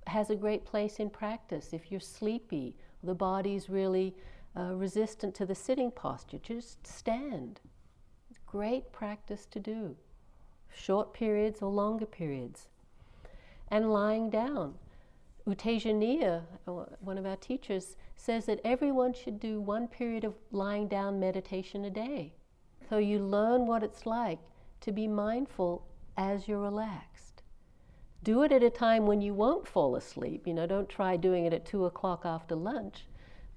[0.05, 1.73] has a great place in practice.
[1.73, 4.15] If you're sleepy, the body's really
[4.55, 7.59] uh, resistant to the sitting posture, just stand.
[8.45, 9.95] Great practice to do,
[10.73, 12.67] short periods or longer periods.
[13.69, 14.75] And lying down.
[15.45, 20.35] U Tejaniya, uh, one of our teachers, says that everyone should do one period of
[20.51, 22.33] lying down meditation a day.
[22.89, 24.39] So you learn what it's like
[24.81, 27.43] to be mindful as you're relaxed.
[28.23, 30.47] Do it at a time when you won't fall asleep.
[30.47, 33.05] You know, don't try doing it at two o'clock after lunch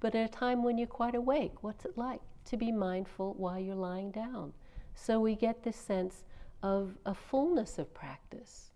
[0.01, 3.59] but at a time when you're quite awake, what's it like to be mindful while
[3.59, 4.55] you're lying down?
[4.95, 6.25] So we get this sense
[6.63, 8.71] of a fullness of practice.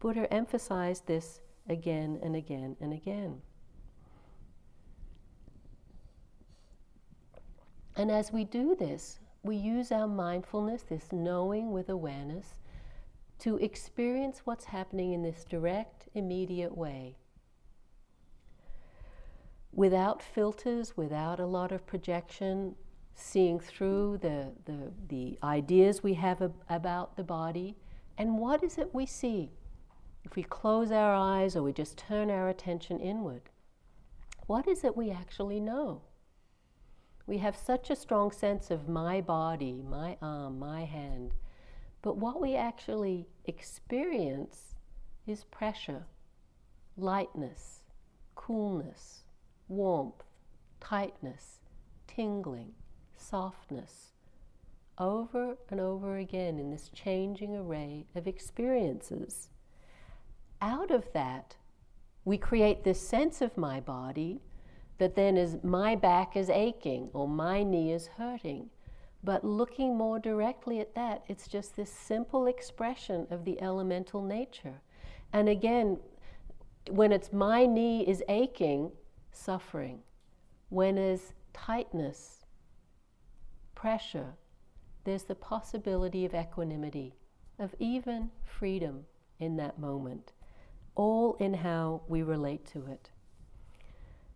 [0.00, 3.40] Buddha emphasized this again and again and again.
[7.96, 12.58] And as we do this, we use our mindfulness, this knowing with awareness,
[13.40, 17.16] to experience what's happening in this direct, immediate way
[19.72, 22.74] without filters, without a lot of projection,
[23.14, 27.76] seeing through the, the, the ideas we have ab- about the body.
[28.18, 29.50] And what is it we see?
[30.24, 33.42] If we close our eyes or we just turn our attention inward,
[34.46, 36.02] what is it we actually know?
[37.26, 41.32] We have such a strong sense of my body, my arm, my hand,
[42.02, 44.74] but what we actually experience
[45.26, 46.04] is pressure,
[46.96, 47.84] lightness,
[48.34, 49.22] coolness,
[49.68, 50.24] warmth,
[50.80, 51.60] tightness,
[52.08, 52.72] tingling,
[53.22, 54.12] softness,
[54.98, 59.48] over and over again in this changing array of experiences.
[60.60, 61.56] Out of that,
[62.24, 64.40] we create this sense of my body,
[64.98, 68.70] that then is my back is aching or my knee is hurting.
[69.24, 74.80] But looking more directly at that, it's just this simple expression of the elemental nature.
[75.32, 75.98] And again,
[76.90, 78.92] when it's my knee is aching,
[79.32, 80.00] suffering.
[80.68, 82.41] When is tightness,
[83.82, 84.36] pressure,
[85.02, 87.16] there's the possibility of equanimity,
[87.58, 89.04] of even freedom
[89.40, 90.30] in that moment,
[90.94, 93.10] all in how we relate to it.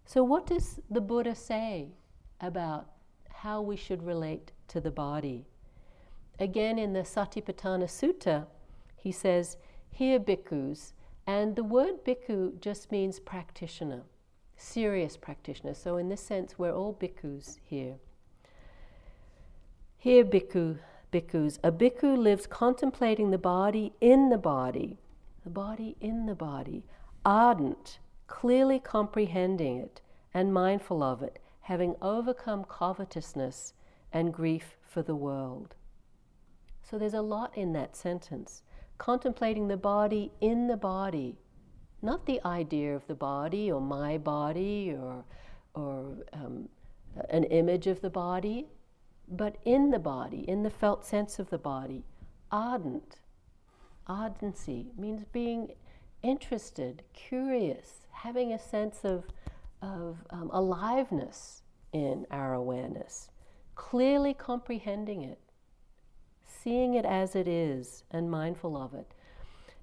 [0.04, 1.92] So, what does the Buddha say
[2.40, 2.88] about
[3.28, 5.46] how we should relate to the body?
[6.40, 8.46] Again, in the Satipatthana Sutta,
[8.96, 9.58] he says,
[9.90, 10.92] Here bhikkhus,
[11.24, 14.02] and the word bhikkhu just means practitioner,
[14.56, 15.74] serious practitioner.
[15.74, 17.98] So, in this sense, we're all bhikkhus here.
[19.98, 20.78] Here bhikkhu,
[21.12, 21.58] bhikkhus.
[21.64, 24.98] A bhikkhu lives contemplating the body in the body,
[25.44, 26.84] the body in the body,
[27.24, 30.00] ardent clearly comprehending it
[30.34, 33.74] and mindful of it, having overcome covetousness
[34.12, 35.74] and grief for the world.
[36.82, 38.62] So there's a lot in that sentence.
[38.98, 41.36] Contemplating the body in the body,
[42.02, 45.24] not the idea of the body or my body or,
[45.74, 46.68] or um,
[47.30, 48.66] an image of the body,
[49.28, 52.04] but in the body, in the felt sense of the body.
[52.50, 53.18] Ardent.
[54.06, 55.72] Ardency means being
[56.22, 59.24] interested, curious, having a sense of,
[59.82, 61.62] of um, aliveness
[61.92, 63.30] in our awareness,
[63.74, 65.40] clearly comprehending it,
[66.44, 69.12] seeing it as it is, and mindful of it.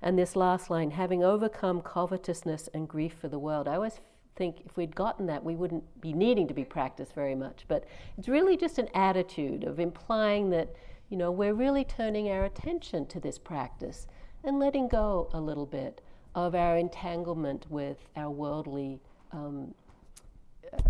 [0.02, 3.68] And this last line, having overcome covetousness and grief for the world.
[3.68, 4.00] I always
[4.36, 7.65] think if we'd gotten that, we wouldn't be needing to be practiced very much.
[7.67, 7.86] But
[8.17, 10.75] it's really just an attitude of implying that,
[11.09, 14.07] you know, we're really turning our attention to this practice
[14.43, 16.01] and letting go a little bit
[16.36, 18.99] of our entanglement with our worldly
[19.31, 19.73] um,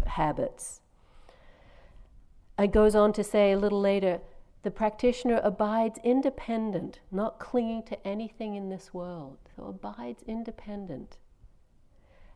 [0.06, 0.82] habits.
[2.58, 4.22] It goes on to say a little later
[4.64, 9.38] the practitioner abides independent, not clinging to anything in this world.
[9.56, 11.18] So abides independent.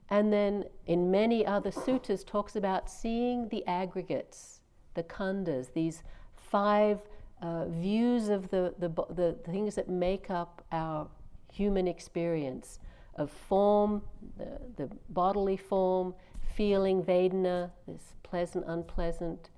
[0.10, 4.62] And then in many other suttas talks about seeing the aggregates,
[4.94, 6.04] the khandhas, these
[6.36, 7.00] five
[7.42, 11.08] uh, views of the, the, the things that make up our
[11.52, 12.80] human experience
[13.16, 14.02] of form,
[14.38, 16.14] the, the bodily form,
[16.56, 19.50] feeling, Vedana, this pleasant, unpleasant,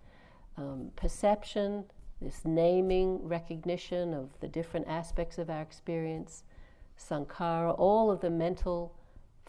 [0.58, 1.86] um, perception,
[2.22, 6.44] this naming, recognition of the different aspects of our experience,
[6.98, 8.94] sankhara, all of the mental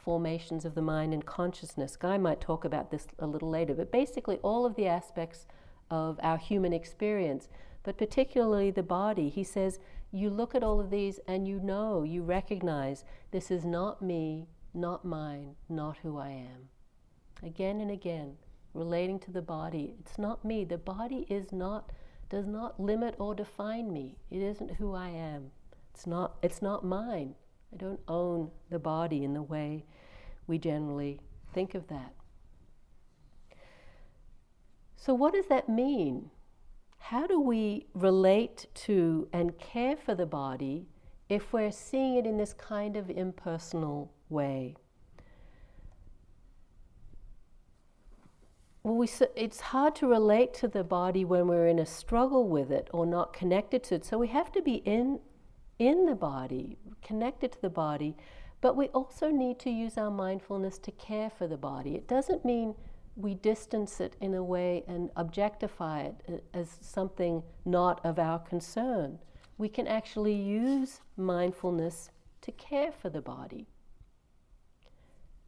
[0.04, 1.96] formations of the mind and consciousness.
[1.96, 5.46] Guy might talk about this a little later, but basically all of the aspects
[5.90, 7.48] of our human experience,
[7.82, 9.28] but particularly the body.
[9.28, 9.78] He says,
[10.12, 14.48] you look at all of these and you know, you recognize this is not me,
[14.74, 16.68] not mine, not who I am.
[17.42, 18.36] Again and again,
[18.74, 20.64] relating to the body, it's not me.
[20.64, 21.90] The body is not
[22.28, 24.16] does not limit or define me.
[24.30, 25.50] It isn't who I am.
[25.92, 27.34] It's not it's not mine.
[27.72, 29.84] I don't own the body in the way
[30.46, 31.20] we generally
[31.54, 32.14] think of that.
[34.96, 36.30] So what does that mean?
[37.00, 40.86] how do we relate to and care for the body
[41.28, 44.76] if we're seeing it in this kind of impersonal way?
[48.84, 52.70] Well, we, it's hard to relate to the body when we're in a struggle with
[52.70, 54.04] it or not connected to it.
[54.04, 55.18] So we have to be in,
[55.78, 58.16] in the body, connected to the body,
[58.60, 61.94] but we also need to use our mindfulness to care for the body.
[61.94, 62.74] It doesn't mean
[63.16, 69.18] we distance it in a way and objectify it as something not of our concern.
[69.58, 72.10] We can actually use mindfulness
[72.42, 73.66] to care for the body.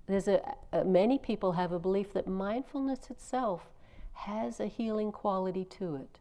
[0.07, 0.41] There's a,
[0.73, 3.71] a, many people have a belief that mindfulness itself
[4.13, 6.19] has a healing quality to it.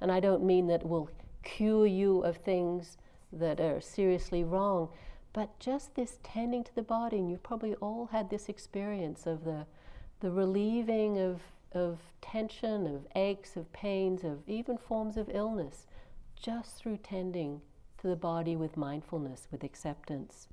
[0.00, 1.10] And I don't mean that will
[1.42, 2.98] cure you of things
[3.32, 4.88] that are seriously wrong,
[5.32, 9.44] but just this tending to the body, and you've probably all had this experience of
[9.44, 9.66] the
[10.22, 15.86] the relieving of, of tension, of aches, of pains, of even forms of illness,
[16.40, 17.60] just through tending
[17.98, 20.46] to the body with mindfulness, with acceptance.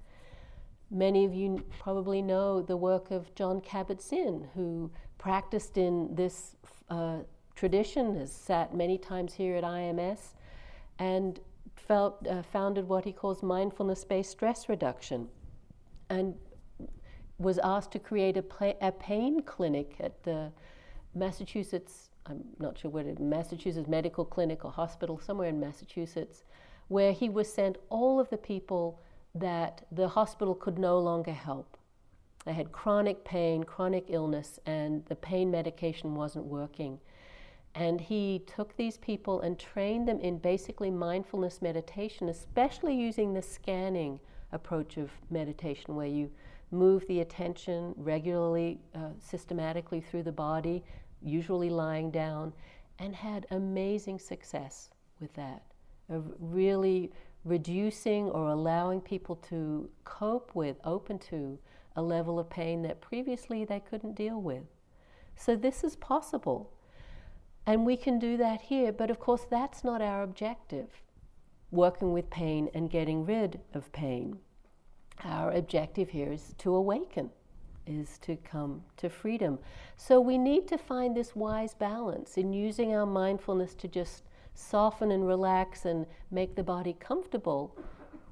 [0.89, 6.55] Many of you probably know the work of Jon Kabat-Zinn, who practiced in this
[6.89, 7.17] uh,
[7.55, 10.33] tradition, has sat many times here at IMS,
[10.97, 11.39] and
[11.87, 15.29] felt, uh, founded what he calls mindfulness based stress reduction.
[16.09, 16.35] And
[17.37, 20.51] was asked to create a, pla- a pain clinic at the
[21.15, 26.43] Massachusetts, I'm not sure what it Massachusetts Medical Clinic or hospital, somewhere in Massachusetts,
[26.87, 29.01] where he was sent all of the people
[29.33, 31.77] that the hospital could no longer help.
[32.45, 36.99] They had chronic pain, chronic illness, and the pain medication wasn't working.
[37.79, 43.41] And he took these people and trained them in basically mindfulness meditation, especially using the
[43.41, 44.19] scanning
[44.51, 46.29] approach of meditation, where you
[46.71, 50.83] move the attention regularly, uh, systematically through the body,
[51.21, 52.51] usually lying down,
[52.99, 54.89] and had amazing success
[55.21, 55.63] with that,
[56.09, 57.13] of really
[57.45, 61.57] reducing or allowing people to cope with, open to,
[61.95, 64.63] a level of pain that previously they couldn't deal with.
[65.37, 66.73] So this is possible.
[67.69, 71.03] And we can do that here, but of course, that's not our objective
[71.69, 74.39] working with pain and getting rid of pain.
[75.23, 77.29] Our objective here is to awaken,
[77.85, 79.59] is to come to freedom.
[79.97, 84.23] So we need to find this wise balance in using our mindfulness to just
[84.55, 87.77] soften and relax and make the body comfortable,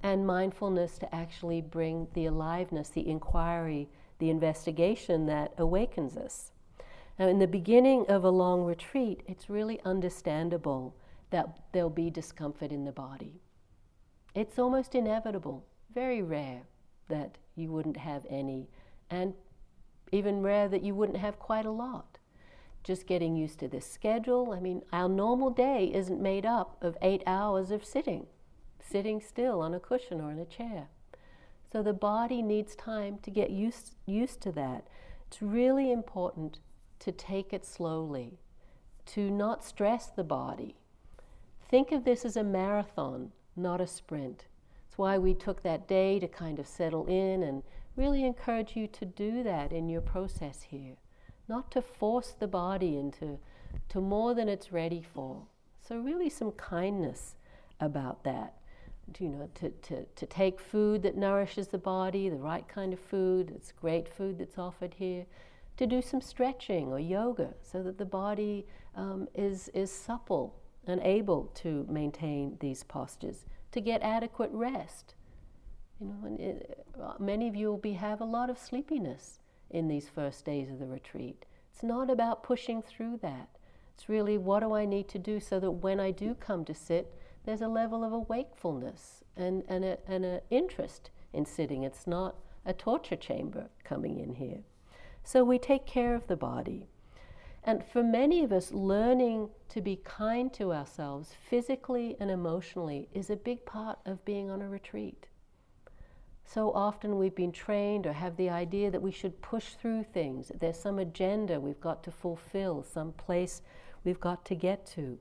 [0.01, 6.53] and mindfulness to actually bring the aliveness, the inquiry, the investigation that awakens us.
[7.20, 10.95] Now, in the beginning of a long retreat, it's really understandable
[11.32, 13.41] that there'll be discomfort in the body.
[14.36, 16.61] It's almost inevitable, very rare
[17.09, 18.70] that you wouldn't have any,
[19.09, 19.34] and
[20.11, 22.20] even rare that you wouldn't have quite a lot.
[22.84, 24.53] Just getting used to this schedule.
[24.55, 28.28] I mean, our normal day isn't made up of eight hours of sitting,
[28.80, 30.88] sitting still on a cushion or in a chair.
[31.72, 34.88] So the body needs time to get used, used to that.
[35.28, 36.59] It's really important
[36.99, 38.39] to take it slowly,
[39.07, 40.75] to not stress the body.
[41.69, 44.45] Think of this as a marathon, not a sprint
[44.87, 47.63] It's why we took that day to kind of settle in and
[47.95, 50.95] really encourage you to do that in your process here.
[51.47, 53.39] Not to force the body into
[53.89, 55.43] to more than it's ready for.
[55.81, 57.35] So really some kindness
[57.79, 58.53] about that.
[59.19, 62.99] You know, to, to, to take food that nourishes the body, the right kind of
[62.99, 65.25] food, it's great food that's offered here,
[65.78, 68.65] to do some stretching or yoga so that the body
[68.95, 70.55] um, is, is supple
[70.88, 75.15] and able to maintain these postures to get adequate rest.
[75.99, 76.86] You know, it,
[77.19, 80.80] many of you will be, have a lot of sleepiness in these first days of
[80.80, 81.45] the retreat.
[81.71, 83.49] It's not about pushing through that.
[83.93, 86.73] It's really what do I need to do so that when I do come to
[86.73, 87.13] sit,
[87.45, 91.84] there's a level of awakefulness and, and, a, and an interest in sitting.
[91.84, 94.63] It's not a torture chamber coming in here.
[95.28, 96.88] So we take care of the body.
[97.61, 103.30] And for many of us, learning to be kind to ourselves physically and emotionally is
[103.30, 105.28] a big part of being on a retreat.
[106.45, 110.47] So often we've been trained or have the idea that we should push through things,
[110.47, 113.61] that there's some agenda we've got to fulfill, some place
[114.05, 115.19] we've got to get to.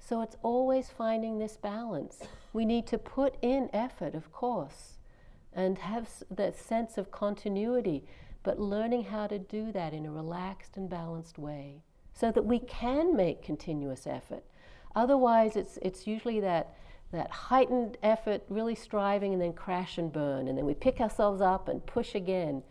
[0.00, 2.18] So it's always finding this balance.
[2.52, 4.94] We need to put in effort, of course,
[5.52, 8.02] and have that sense of continuity
[8.44, 11.82] but learning how to do that in a relaxed and balanced way
[12.12, 14.44] so that we can make continuous effort.
[14.94, 16.76] Otherwise, it's, it's usually that,
[17.10, 21.40] that heightened effort, really striving, and then crash and burn, and then we pick ourselves
[21.40, 22.62] up and push again.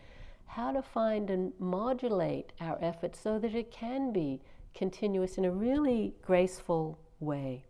[0.46, 4.42] How to find and modulate our effort so that it can be
[4.74, 7.66] continuous in a really graceful way.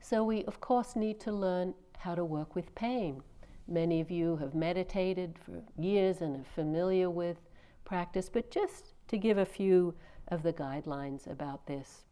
[0.00, 3.22] So, we of course need to learn how to work with pain.
[3.68, 7.36] Many of you have meditated for years and are familiar with
[7.84, 9.94] practice, but just to give a few
[10.28, 12.02] of the guidelines about this.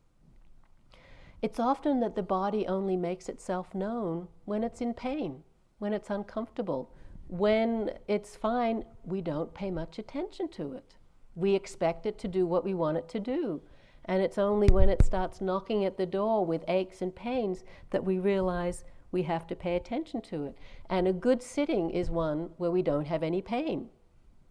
[1.43, 5.43] It's often that the body only makes itself known when it's in pain,
[5.81, 6.93] when it's uncomfortable.
[7.27, 10.95] When it's fine, we don't pay much attention to it.
[11.35, 13.61] We expect it to do what we want it to do.
[14.05, 18.05] And it's only when it starts knocking at the door with aches and pains that
[18.05, 20.57] we realize we have to pay attention to it.
[20.89, 23.89] And a good sitting is one where we don't have any pain.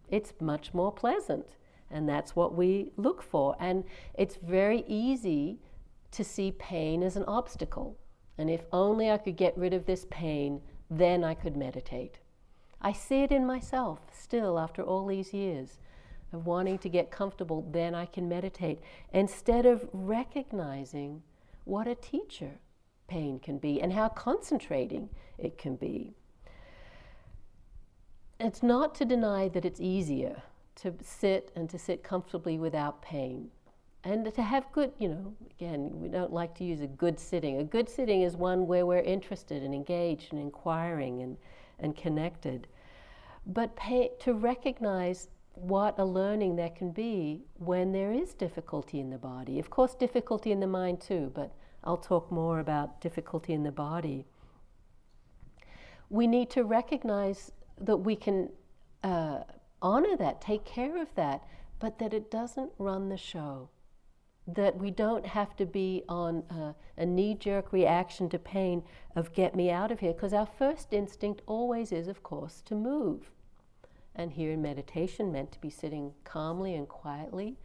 [0.08, 1.46] It's much more pleasant.
[1.90, 3.56] And that's what we look for.
[3.58, 3.84] And
[4.14, 5.58] it's very easy
[6.12, 7.96] to see pain as an obstacle.
[8.38, 12.18] And if only I could get rid of this pain, then I could meditate.
[12.80, 15.78] I see it in myself still after all these years
[16.32, 18.80] of wanting to get comfortable, then I can meditate.
[19.12, 21.22] Instead of recognizing
[21.64, 22.60] what a teacher
[23.10, 26.14] pain can be and how concentrating it can be.
[28.38, 30.42] It's not to deny that it's easier
[30.76, 33.50] to sit and to sit comfortably without pain.
[34.02, 37.58] And to have good, you know, again, we don't like to use a good sitting.
[37.58, 41.36] A good sitting is one where we're interested and engaged and inquiring and,
[41.80, 42.66] and connected.
[43.44, 49.10] But pay, to recognize what a learning there can be when there is difficulty in
[49.10, 49.58] the body.
[49.58, 51.52] Of course, difficulty in the mind too, but
[51.82, 54.26] I'll talk more about difficulty in the body.
[56.10, 58.50] we need to recognize that we can
[59.02, 59.38] uh,
[59.80, 61.42] honor that, take care of that,
[61.78, 63.70] but that it doesn't run the show.
[64.46, 68.82] That we don't have to be on a, a knee jerk reaction to pain
[69.14, 72.74] of get me out of here, because our first instinct always is, of course, to
[72.74, 73.30] move.
[74.16, 77.56] And here in meditation, meant to be sitting calmly and quietly.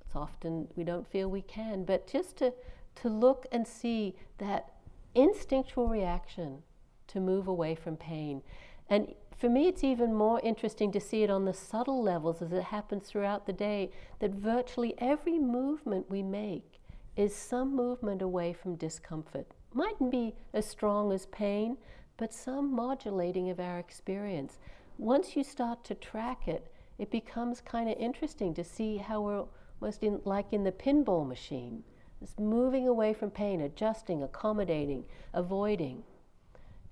[0.00, 2.54] It's often we don't feel we can, but just to,
[3.02, 4.72] to look and see that
[5.14, 6.62] instinctual reaction
[7.08, 8.42] to move away from pain.
[8.88, 12.52] And for me, it's even more interesting to see it on the subtle levels as
[12.52, 16.80] it happens throughout the day that virtually every movement we make
[17.16, 19.46] is some movement away from discomfort.
[19.72, 21.76] Mightn't be as strong as pain,
[22.16, 24.58] but some modulating of our experience.
[24.98, 29.44] Once you start to track it, it becomes kind of interesting to see how we're
[29.80, 31.84] almost in, like in the pinball machine.
[32.20, 36.02] It's moving away from pain, adjusting, accommodating, avoiding.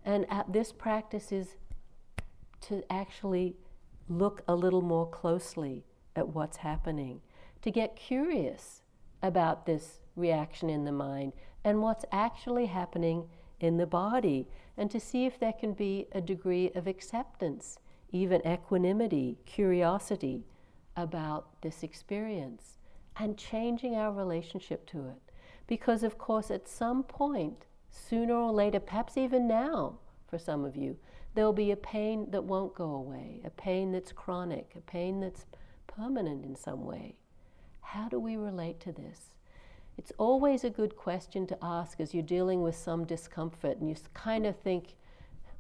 [0.05, 1.57] And this practice is
[2.62, 3.57] to actually
[4.09, 7.20] look a little more closely at what's happening,
[7.62, 8.83] to get curious
[9.22, 11.33] about this reaction in the mind
[11.64, 13.24] and what's actually happening
[13.59, 14.47] in the body,
[14.77, 17.79] and to see if there can be a degree of acceptance,
[18.12, 20.45] even equanimity, curiosity
[20.97, 22.79] about this experience,
[23.19, 25.33] and changing our relationship to it.
[25.67, 29.99] Because, of course, at some point, sooner or later, perhaps even now
[30.29, 30.97] for some of you,
[31.35, 35.45] there'll be a pain that won't go away, a pain that's chronic, a pain that's
[35.87, 37.14] permanent in some way.
[37.81, 39.31] How do we relate to this?
[39.99, 43.97] It's always a good question to ask as you're dealing with some discomfort and you
[44.12, 44.95] kind of think,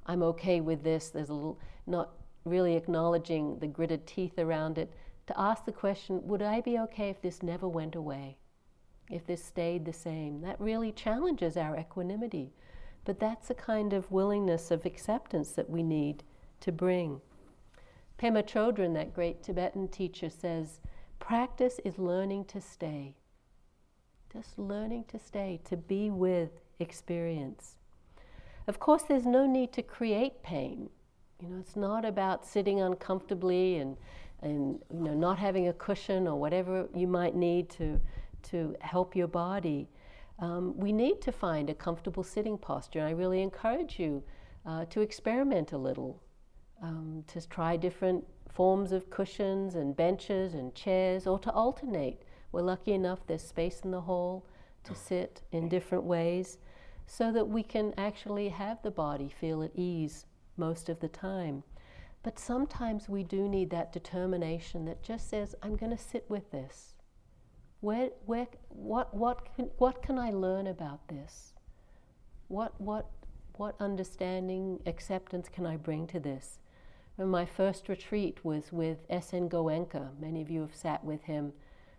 [0.06, 2.10] I'm okay with this, there's a little, not
[2.44, 4.92] really acknowledging the gritted teeth around it,
[5.26, 8.38] to ask the question, would I be okay if this never went away?
[9.10, 10.40] If this stayed the same?
[10.40, 12.52] That really challenges our equanimity.
[13.04, 16.24] But that's a kind of willingness of acceptance that we need
[16.60, 17.20] to bring.
[18.18, 20.80] Pema Chodron, that great Tibetan teacher, says
[21.18, 23.14] practice is learning to stay.
[24.32, 27.76] Just learning to stay, to be with experience.
[28.66, 30.90] Of course, there's no need to create pain.
[31.40, 33.96] You know, it's not about sitting uncomfortably and,
[34.42, 38.00] and you know, not having a cushion or whatever you might need to,
[38.42, 39.88] to help your body
[40.38, 43.00] um, we need to find a comfortable sitting posture.
[43.00, 44.22] And I really encourage you
[44.66, 46.22] uh, to experiment a little,
[46.82, 52.22] um, to try different forms of cushions and benches and chairs, or to alternate.
[52.52, 54.46] We're lucky enough there's space in the hall
[54.84, 56.58] to sit in different ways
[57.06, 60.26] so that we can actually have the body feel at ease
[60.56, 61.62] most of the time.
[62.26, 66.50] But sometimes we do need that determination that just says, I'm going to sit with
[66.50, 66.94] this.
[67.78, 71.52] Where, where, what, what, can, what can I learn about this?
[72.48, 73.06] What, what,
[73.58, 76.58] what understanding, acceptance can I bring to this?
[77.16, 79.48] And my first retreat was with S.N.
[79.48, 80.08] Goenka.
[80.18, 81.52] Many of you have sat with him.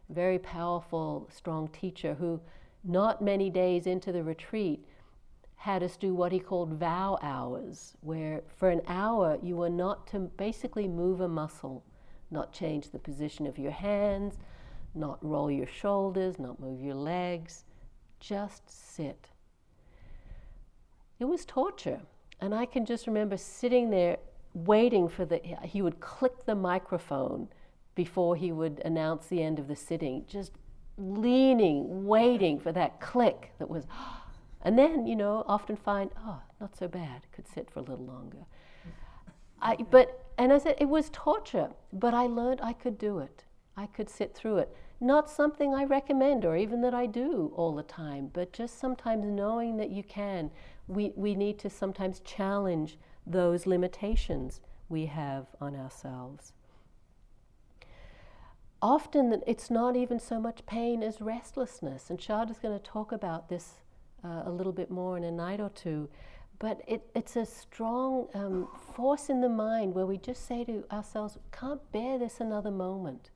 [0.09, 2.41] Very powerful, strong teacher who,
[2.83, 4.85] not many days into the retreat,
[5.57, 10.07] had us do what he called vow hours, where for an hour you were not
[10.07, 11.83] to basically move a muscle,
[12.31, 14.37] not change the position of your hands,
[14.93, 17.65] not roll your shoulders, not move your legs,
[18.19, 19.29] just sit.
[21.19, 22.01] It was torture.
[22.39, 24.17] And I can just remember sitting there
[24.53, 27.47] waiting for the, he would click the microphone
[27.95, 30.51] before he would announce the end of the sitting, just
[30.97, 33.85] leaning, waiting for that click that was,
[34.67, 38.05] and then, you know, often find, oh, not so bad, could sit for a little
[38.05, 38.45] longer.
[39.61, 43.43] I, but, and I said, it was torture, but I learned I could do it.
[43.75, 47.75] I could sit through it not something I recommend or even that I do all
[47.75, 50.49] the time, but just sometimes knowing that you can.
[50.87, 56.53] We, we need to sometimes challenge those limitations we have on ourselves.
[58.81, 63.11] Often it's not even so much pain as restlessness, and Shad is going to talk
[63.11, 63.75] about this
[64.27, 66.09] uh, a little bit more in a night or two.
[66.59, 70.83] But it, it's a strong um, force in the mind where we just say to
[70.91, 73.29] ourselves, can't bear this another moment.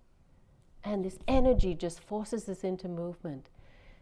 [0.84, 3.50] And this energy just forces us into movement.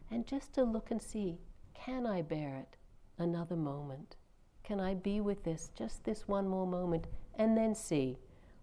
[0.10, 1.38] And just to look and see
[1.74, 2.76] can I bear it
[3.18, 4.16] another moment?
[4.64, 8.18] Can I be with this, just this one more moment, and then see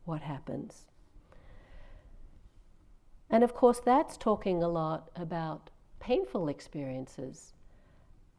[0.05, 0.85] what happens?
[3.31, 7.55] And of course, that's talking a lot about painful experiences.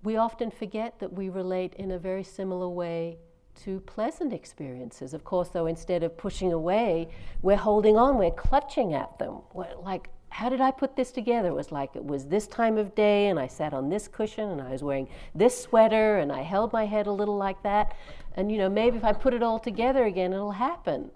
[0.04, 3.18] We often forget that we relate in a very similar way
[3.64, 5.14] to pleasant experiences.
[5.14, 7.10] Of course, though, instead of pushing away,
[7.42, 9.42] we're holding on, we're clutching at them.
[9.54, 11.50] We're like, how did I put this together?
[11.50, 14.50] It was like it was this time of day, and I sat on this cushion,
[14.50, 17.96] and I was wearing this sweater, and I held my head a little like that.
[18.36, 21.12] And you know, maybe if I put it all together again, it'll happen.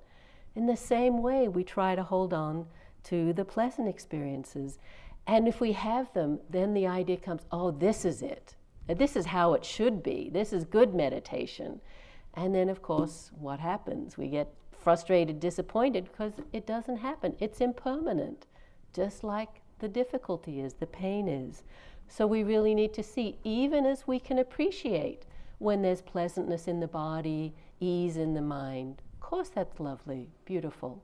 [0.55, 2.65] In the same way, we try to hold on
[3.03, 4.79] to the pleasant experiences.
[5.27, 8.55] And if we have them, then the idea comes oh, this is it.
[8.87, 10.29] This is how it should be.
[10.31, 11.81] This is good meditation.
[12.33, 14.17] And then, of course, what happens?
[14.17, 17.35] We get frustrated, disappointed because it doesn't happen.
[17.39, 18.47] It's impermanent,
[18.93, 21.63] just like the difficulty is, the pain is.
[22.07, 25.25] So we really need to see, even as we can appreciate
[25.59, 29.01] when there's pleasantness in the body, ease in the mind.
[29.13, 31.03] Of course, that's lovely, beautiful.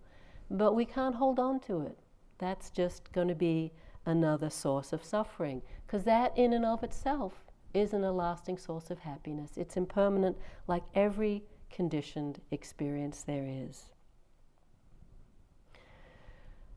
[0.49, 1.97] But we can't hold on to it.
[2.39, 3.71] That's just going to be
[4.05, 7.33] another source of suffering, because that in and of itself
[7.81, 9.51] isn't a lasting source of happiness.
[9.55, 13.89] It's impermanent, like every conditioned experience there is.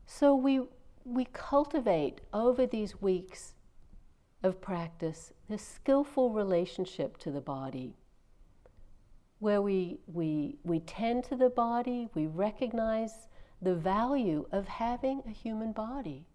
[0.05, 0.61] So we,
[1.05, 3.53] we cultivate over these weeks
[4.43, 7.95] of practice this skillful relationship to the body,
[9.39, 13.27] where we, we, we tend to the body, we recognize
[13.61, 16.25] the value of having a human body,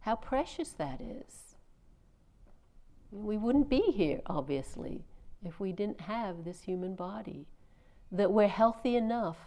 [0.00, 1.45] how precious that is.
[3.22, 5.02] We wouldn't be here, obviously,
[5.42, 7.46] if we didn't have this human body.
[8.12, 9.38] That we're healthy enough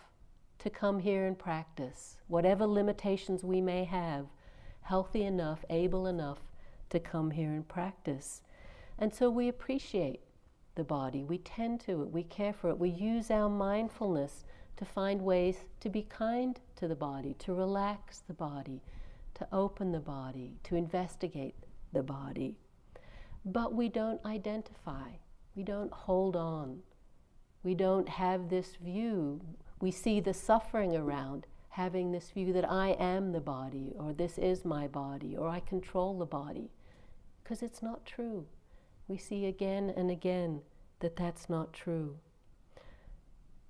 [0.58, 4.26] to come here and practice, whatever limitations we may have,
[4.82, 6.40] healthy enough, able enough
[6.90, 8.42] to come here and practice.
[8.98, 10.22] And so we appreciate
[10.74, 14.46] the body, we tend to it, we care for it, we use our mindfulness
[14.78, 18.82] to find ways to be kind to the body, to relax the body,
[19.36, 21.56] to open the body, to investigate
[21.94, 22.58] the body
[23.52, 25.10] but we don't identify.
[25.56, 26.80] We don't hold on.
[27.64, 29.42] We don't have this view.
[29.82, 34.38] We see the suffering around having this view that I am the body, or this
[34.38, 36.72] is my body, or I control the body,
[37.44, 38.46] because it's not true.
[39.08, 40.62] We see again and again
[41.00, 42.18] that that's not true.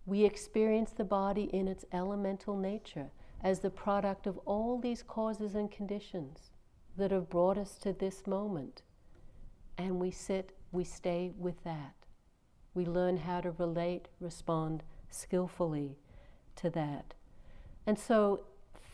[0.05, 3.11] We experience the body in its elemental nature
[3.43, 6.51] as the product of all these causes and conditions
[6.97, 8.81] that have brought us to this moment.
[9.79, 11.95] And we sit, we stay with that.
[12.73, 15.97] We learn how to relate, respond skillfully
[16.57, 17.13] to that.
[17.87, 18.43] And so,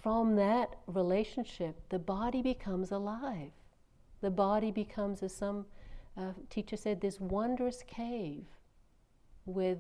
[0.04, 3.52] from that relationship, the body becomes alive.
[4.22, 5.66] The body becomes, as some
[6.16, 8.46] uh, teacher said, this wondrous cave
[9.48, 9.80] with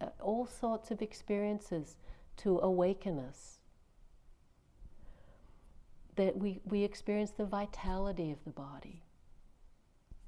[0.00, 1.96] uh, all sorts of experiences
[2.38, 3.60] to awaken us.
[6.16, 9.04] That we, we experience the vitality of the body.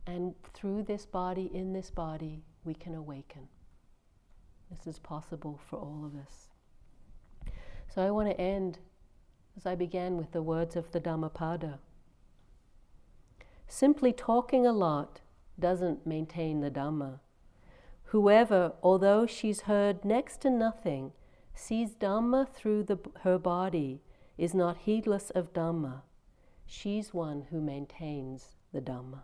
[0.07, 3.49] And through this body, in this body, we can awaken.
[4.71, 6.49] This is possible for all of us.
[7.89, 8.79] So I want to end
[9.57, 11.79] as I began with the words of the Dhammapada.
[13.69, 15.21] Simply talking a lot
[15.59, 17.21] doesn't maintain the Dhamma.
[18.07, 21.13] Whoever, although she's heard next to nothing,
[21.55, 24.03] sees Dhamma through the, her body
[24.37, 26.03] is not heedless of Dhamma.
[26.67, 29.23] She's one who maintains the Dhamma.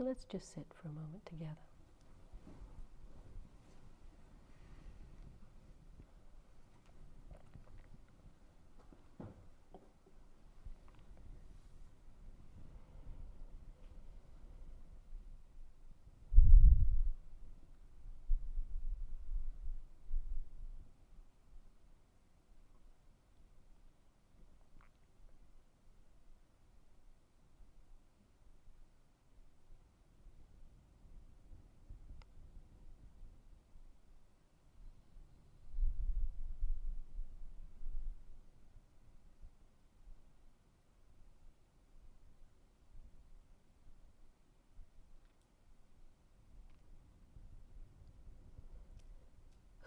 [0.00, 1.69] So let's just sit for a moment together.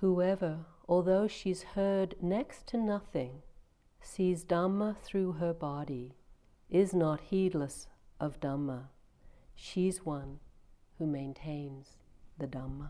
[0.04, 3.41] Whoever, although she's heard next to nothing,
[4.01, 6.18] sees Dhamma through her body,
[6.70, 7.88] is not heedless
[8.20, 8.89] of Dhamma.
[9.56, 10.41] She's one
[10.97, 11.95] who maintains
[12.38, 12.89] the Dhamma.